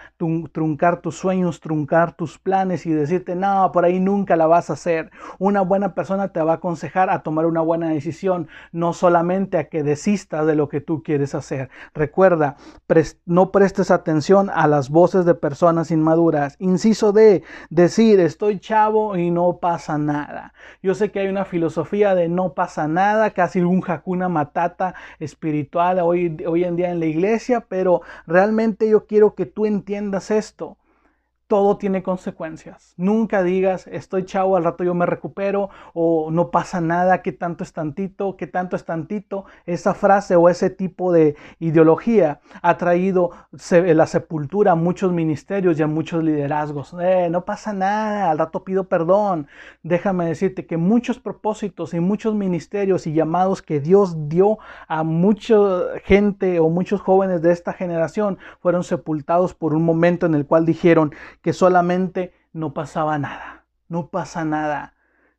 truncar 0.52 1.00
tus 1.00 1.16
sueños, 1.16 1.62
truncar 1.62 2.12
tus 2.18 2.38
planes 2.40 2.86
y 2.86 2.92
decirte, 2.92 3.38
no, 3.38 3.72
por 3.72 3.86
ahí 3.86 4.02
nunca 4.02 4.36
la 4.36 4.48
vas 4.48 4.70
a 4.70 4.74
hacer. 4.74 5.12
Una 5.40 5.62
buena 5.62 5.96
persona 5.96 6.34
te 6.34 6.42
va 6.42 6.52
a 6.52 6.56
aconsejar 6.56 7.10
a 7.10 7.24
tomar 7.24 7.46
una 7.46 7.62
buena 7.62 7.88
decisión, 7.88 8.50
no 8.74 8.92
solamente 8.92 9.58
a 9.58 9.70
que 9.70 9.82
desistas 9.82 10.46
de 10.46 10.56
lo 10.56 10.68
que 10.68 10.82
tú 10.82 11.02
quieres 11.02 11.34
hacer. 11.34 11.70
Recuerda, 11.94 12.58
no 13.26 13.54
prestes 13.54 13.92
atención 13.92 14.50
a 14.54 14.68
las 14.68 14.90
voces 14.90 15.24
de 15.24 15.36
personas 15.36 15.90
inmaduras. 15.90 16.58
Inciso 16.60 17.14
de 17.14 17.44
decir, 17.70 18.20
estoy 18.20 18.60
chavo 18.60 19.16
y 19.16 19.32
no 19.32 19.60
pasa 19.62 19.98
nada. 19.98 20.54
Yo 20.84 20.96
sé 20.96 21.12
que 21.12 21.22
hay 21.22 21.30
una 21.30 21.46
filosofía 21.46 22.14
de 22.14 22.28
no 22.28 22.52
pasa 22.52 22.90
nada 22.90 23.37
casi 23.38 23.60
un 23.60 23.84
Hakuna 23.86 24.30
Matata 24.30 24.95
espiritual 25.19 26.00
hoy, 26.00 26.43
hoy 26.47 26.63
en 26.63 26.76
día 26.76 26.89
en 26.89 27.00
la 27.00 27.06
iglesia, 27.06 27.62
pero 27.69 28.02
realmente 28.26 28.89
yo 28.89 29.06
quiero 29.06 29.36
que 29.36 29.45
tú 29.45 29.67
entiendas 29.67 30.32
esto 30.32 30.76
todo 31.48 31.78
tiene 31.78 32.04
consecuencias. 32.04 32.94
Nunca 32.98 33.42
digas, 33.42 33.88
estoy 33.88 34.26
chavo, 34.26 34.58
al 34.58 34.66
rato 34.66 34.84
yo 34.84 34.94
me 34.94 35.06
recupero, 35.06 35.70
o 35.94 36.30
no 36.30 36.52
pasa 36.52 36.82
nada, 36.82 37.22
que 37.22 37.32
tanto 37.32 37.64
es 37.64 37.72
tantito, 37.72 38.36
que 38.36 38.48
tanto 38.48 38.76
es 38.76 38.84
tantito. 38.84 39.46
Esa 39.66 39.94
frase 39.94 40.36
o 40.36 40.50
ese 40.50 40.70
tipo 40.70 41.12
de 41.12 41.36
ideología 41.60 42.42
ha 42.62 42.78
traído 42.78 43.32
la 43.72 44.08
sepultura 44.08 44.74
a 44.74 44.76
muchos 44.76 45.14
ministerios 45.14 45.80
y 45.80 45.84
a 45.84 45.88
muchos 45.88 46.24
liderazgos. 46.24 46.94
Eh, 47.00 47.30
no 47.32 47.46
pasa 47.46 47.72
nada, 47.72 48.30
al 48.30 48.38
rato 48.38 48.64
pido 48.64 48.90
perdón. 48.90 49.48
Déjame 49.84 50.26
decirte 50.26 50.66
que 50.66 50.78
muchos 50.78 51.20
propósitos 51.20 51.94
y 51.94 52.00
muchos 52.02 52.36
ministerios 52.36 53.08
y 53.08 53.14
llamados 53.14 53.62
que 53.62 53.80
Dios 53.80 54.28
dio 54.28 54.58
a 54.88 55.04
mucha 55.04 55.56
gente 56.04 56.60
o 56.60 56.70
muchos 56.70 57.00
jóvenes 57.00 57.42
de 57.42 57.54
esta 57.54 57.72
generación 57.72 58.38
fueron 58.60 58.84
sepultados 58.84 59.54
por 59.54 59.74
un 59.74 59.84
momento 59.84 60.26
en 60.26 60.36
el 60.36 60.46
cual 60.46 60.66
dijeron, 60.66 61.14
que 61.48 61.54
solamente 61.54 62.34
no 62.52 62.74
pasaba 62.74 63.18
nada, 63.18 63.64
no 63.88 64.10
pasa 64.10 64.44
nada. 64.44 64.96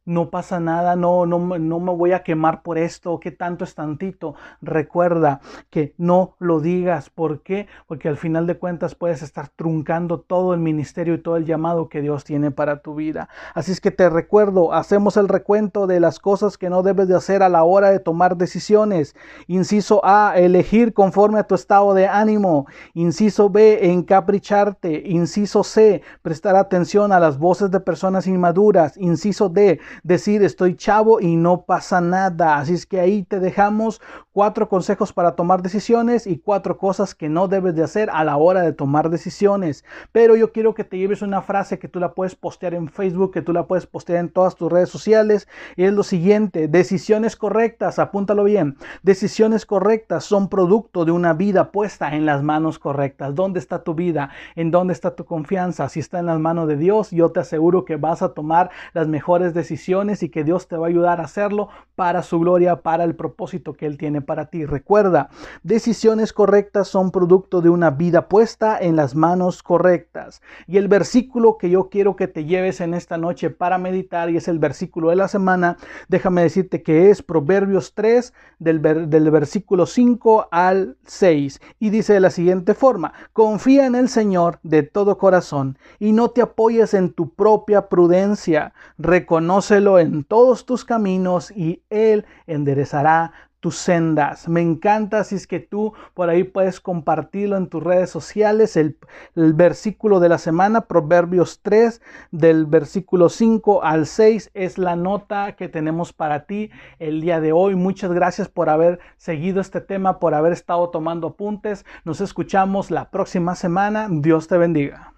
No 0.08 0.30
pasa 0.30 0.58
nada, 0.58 0.96
no, 0.96 1.26
no, 1.26 1.38
no 1.38 1.80
me 1.80 1.92
voy 1.92 2.12
a 2.12 2.22
quemar 2.22 2.62
por 2.62 2.78
esto, 2.78 3.20
que 3.20 3.30
tanto 3.30 3.64
es 3.64 3.74
tantito. 3.74 4.34
Recuerda 4.62 5.40
que 5.70 5.94
no 5.98 6.34
lo 6.38 6.60
digas. 6.60 7.10
¿Por 7.10 7.42
qué? 7.42 7.66
Porque 7.86 8.08
al 8.08 8.16
final 8.16 8.46
de 8.46 8.56
cuentas 8.56 8.94
puedes 8.94 9.22
estar 9.22 9.48
truncando 9.48 10.20
todo 10.20 10.54
el 10.54 10.60
ministerio 10.60 11.14
y 11.14 11.18
todo 11.18 11.36
el 11.36 11.44
llamado 11.44 11.90
que 11.90 12.00
Dios 12.00 12.24
tiene 12.24 12.50
para 12.50 12.80
tu 12.80 12.94
vida. 12.94 13.28
Así 13.54 13.70
es 13.70 13.82
que 13.82 13.90
te 13.90 14.08
recuerdo, 14.08 14.72
hacemos 14.72 15.18
el 15.18 15.28
recuento 15.28 15.86
de 15.86 16.00
las 16.00 16.18
cosas 16.20 16.56
que 16.56 16.70
no 16.70 16.82
debes 16.82 17.06
de 17.08 17.16
hacer 17.16 17.42
a 17.42 17.50
la 17.50 17.62
hora 17.64 17.90
de 17.90 18.00
tomar 18.00 18.38
decisiones. 18.38 19.14
Inciso 19.46 20.00
A, 20.04 20.34
elegir 20.36 20.94
conforme 20.94 21.38
a 21.38 21.46
tu 21.46 21.54
estado 21.54 21.92
de 21.92 22.08
ánimo. 22.08 22.66
Inciso 22.94 23.50
B, 23.50 23.90
encapricharte. 23.92 25.02
Inciso 25.06 25.64
C, 25.64 26.00
prestar 26.22 26.56
atención 26.56 27.12
a 27.12 27.20
las 27.20 27.38
voces 27.38 27.70
de 27.70 27.80
personas 27.80 28.26
inmaduras. 28.26 28.96
Inciso 28.96 29.50
D, 29.50 29.80
decir 30.02 30.42
estoy 30.42 30.76
chavo 30.76 31.20
y 31.20 31.36
no 31.36 31.62
pasa 31.62 32.00
nada. 32.00 32.58
Así 32.58 32.74
es 32.74 32.86
que 32.86 33.00
ahí 33.00 33.22
te 33.22 33.40
dejamos 33.40 34.00
cuatro 34.32 34.68
consejos 34.68 35.12
para 35.12 35.32
tomar 35.32 35.62
decisiones 35.62 36.26
y 36.26 36.38
cuatro 36.38 36.78
cosas 36.78 37.14
que 37.14 37.28
no 37.28 37.48
debes 37.48 37.74
de 37.74 37.82
hacer 37.82 38.08
a 38.12 38.22
la 38.24 38.36
hora 38.36 38.62
de 38.62 38.72
tomar 38.72 39.10
decisiones. 39.10 39.84
Pero 40.12 40.36
yo 40.36 40.52
quiero 40.52 40.74
que 40.74 40.84
te 40.84 40.98
lleves 40.98 41.22
una 41.22 41.42
frase 41.42 41.78
que 41.78 41.88
tú 41.88 41.98
la 41.98 42.14
puedes 42.14 42.34
postear 42.34 42.74
en 42.74 42.88
Facebook, 42.88 43.32
que 43.32 43.42
tú 43.42 43.52
la 43.52 43.66
puedes 43.66 43.86
postear 43.86 44.20
en 44.20 44.28
todas 44.28 44.54
tus 44.54 44.70
redes 44.70 44.90
sociales. 44.90 45.48
Y 45.76 45.84
es 45.84 45.92
lo 45.92 46.02
siguiente, 46.02 46.68
decisiones 46.68 47.36
correctas, 47.36 47.98
apúntalo 47.98 48.44
bien. 48.44 48.76
Decisiones 49.02 49.66
correctas 49.66 50.24
son 50.24 50.48
producto 50.48 51.04
de 51.04 51.12
una 51.12 51.32
vida 51.32 51.72
puesta 51.72 52.14
en 52.14 52.26
las 52.26 52.42
manos 52.42 52.78
correctas. 52.78 53.34
¿Dónde 53.34 53.58
está 53.58 53.82
tu 53.82 53.94
vida? 53.94 54.30
¿En 54.54 54.70
dónde 54.70 54.92
está 54.92 55.16
tu 55.16 55.24
confianza? 55.24 55.88
Si 55.88 56.00
está 56.00 56.20
en 56.20 56.26
las 56.26 56.38
manos 56.38 56.68
de 56.68 56.76
Dios, 56.76 57.10
yo 57.10 57.30
te 57.32 57.40
aseguro 57.40 57.84
que 57.84 57.96
vas 57.96 58.22
a 58.22 58.34
tomar 58.34 58.70
las 58.92 59.08
mejores 59.08 59.54
decisiones 59.54 59.87
y 59.88 60.28
que 60.28 60.44
Dios 60.44 60.68
te 60.68 60.76
va 60.76 60.86
a 60.86 60.90
ayudar 60.90 61.18
a 61.18 61.24
hacerlo 61.24 61.68
para 61.94 62.22
su 62.22 62.38
gloria, 62.38 62.82
para 62.82 63.04
el 63.04 63.16
propósito 63.16 63.72
que 63.72 63.86
Él 63.86 63.96
tiene 63.96 64.20
para 64.20 64.50
ti. 64.50 64.66
Recuerda, 64.66 65.30
decisiones 65.62 66.34
correctas 66.34 66.88
son 66.88 67.10
producto 67.10 67.62
de 67.62 67.70
una 67.70 67.90
vida 67.90 68.28
puesta 68.28 68.78
en 68.78 68.96
las 68.96 69.14
manos 69.14 69.62
correctas. 69.62 70.42
Y 70.66 70.76
el 70.76 70.88
versículo 70.88 71.56
que 71.56 71.70
yo 71.70 71.88
quiero 71.88 72.16
que 72.16 72.28
te 72.28 72.44
lleves 72.44 72.82
en 72.82 72.92
esta 72.92 73.16
noche 73.16 73.48
para 73.48 73.78
meditar 73.78 74.28
y 74.28 74.36
es 74.36 74.46
el 74.46 74.58
versículo 74.58 75.08
de 75.08 75.16
la 75.16 75.26
semana, 75.26 75.78
déjame 76.08 76.42
decirte 76.42 76.82
que 76.82 77.08
es 77.08 77.22
Proverbios 77.22 77.94
3 77.94 78.34
del, 78.58 78.82
del 78.82 79.30
versículo 79.30 79.86
5 79.86 80.48
al 80.50 80.98
6 81.06 81.60
y 81.80 81.88
dice 81.88 82.12
de 82.12 82.20
la 82.20 82.30
siguiente 82.30 82.74
forma, 82.74 83.14
confía 83.32 83.86
en 83.86 83.94
el 83.94 84.10
Señor 84.10 84.58
de 84.62 84.82
todo 84.82 85.16
corazón 85.16 85.78
y 85.98 86.12
no 86.12 86.28
te 86.28 86.42
apoyes 86.42 86.92
en 86.92 87.10
tu 87.14 87.30
propia 87.30 87.88
prudencia, 87.88 88.74
reconoce 88.98 89.67
en 89.70 90.24
todos 90.24 90.64
tus 90.64 90.84
caminos 90.84 91.50
y 91.50 91.82
Él 91.90 92.24
enderezará 92.46 93.32
tus 93.60 93.76
sendas. 93.76 94.48
Me 94.48 94.60
encanta 94.60 95.24
si 95.24 95.34
es 95.34 95.46
que 95.46 95.58
tú 95.58 95.92
por 96.14 96.30
ahí 96.30 96.44
puedes 96.44 96.80
compartirlo 96.80 97.56
en 97.56 97.68
tus 97.68 97.82
redes 97.82 98.10
sociales. 98.10 98.76
El, 98.76 98.96
el, 99.34 99.52
versículo 99.52 100.20
de 100.20 100.28
la 100.28 100.38
semana, 100.38 100.82
Proverbios 100.82 101.60
3, 101.62 102.00
del 102.30 102.66
versículo 102.66 103.28
5 103.28 103.82
al 103.82 104.06
6, 104.06 104.50
es 104.54 104.78
la 104.78 104.96
nota 104.96 105.56
que 105.56 105.68
tenemos 105.68 106.12
para 106.12 106.46
ti 106.46 106.70
el 106.98 107.20
día 107.20 107.40
de 107.40 107.52
hoy. 107.52 107.74
Muchas 107.74 108.12
gracias 108.12 108.48
por 108.48 108.68
haber 108.70 109.00
seguido 109.16 109.60
este 109.60 109.80
tema, 109.80 110.20
por 110.20 110.34
haber 110.34 110.52
estado 110.52 110.90
tomando 110.90 111.28
apuntes. 111.28 111.84
Nos 112.04 112.20
escuchamos 112.20 112.90
la 112.90 113.10
próxima 113.10 113.54
semana. 113.54 114.08
Dios 114.10 114.46
te 114.46 114.56
bendiga. 114.56 115.17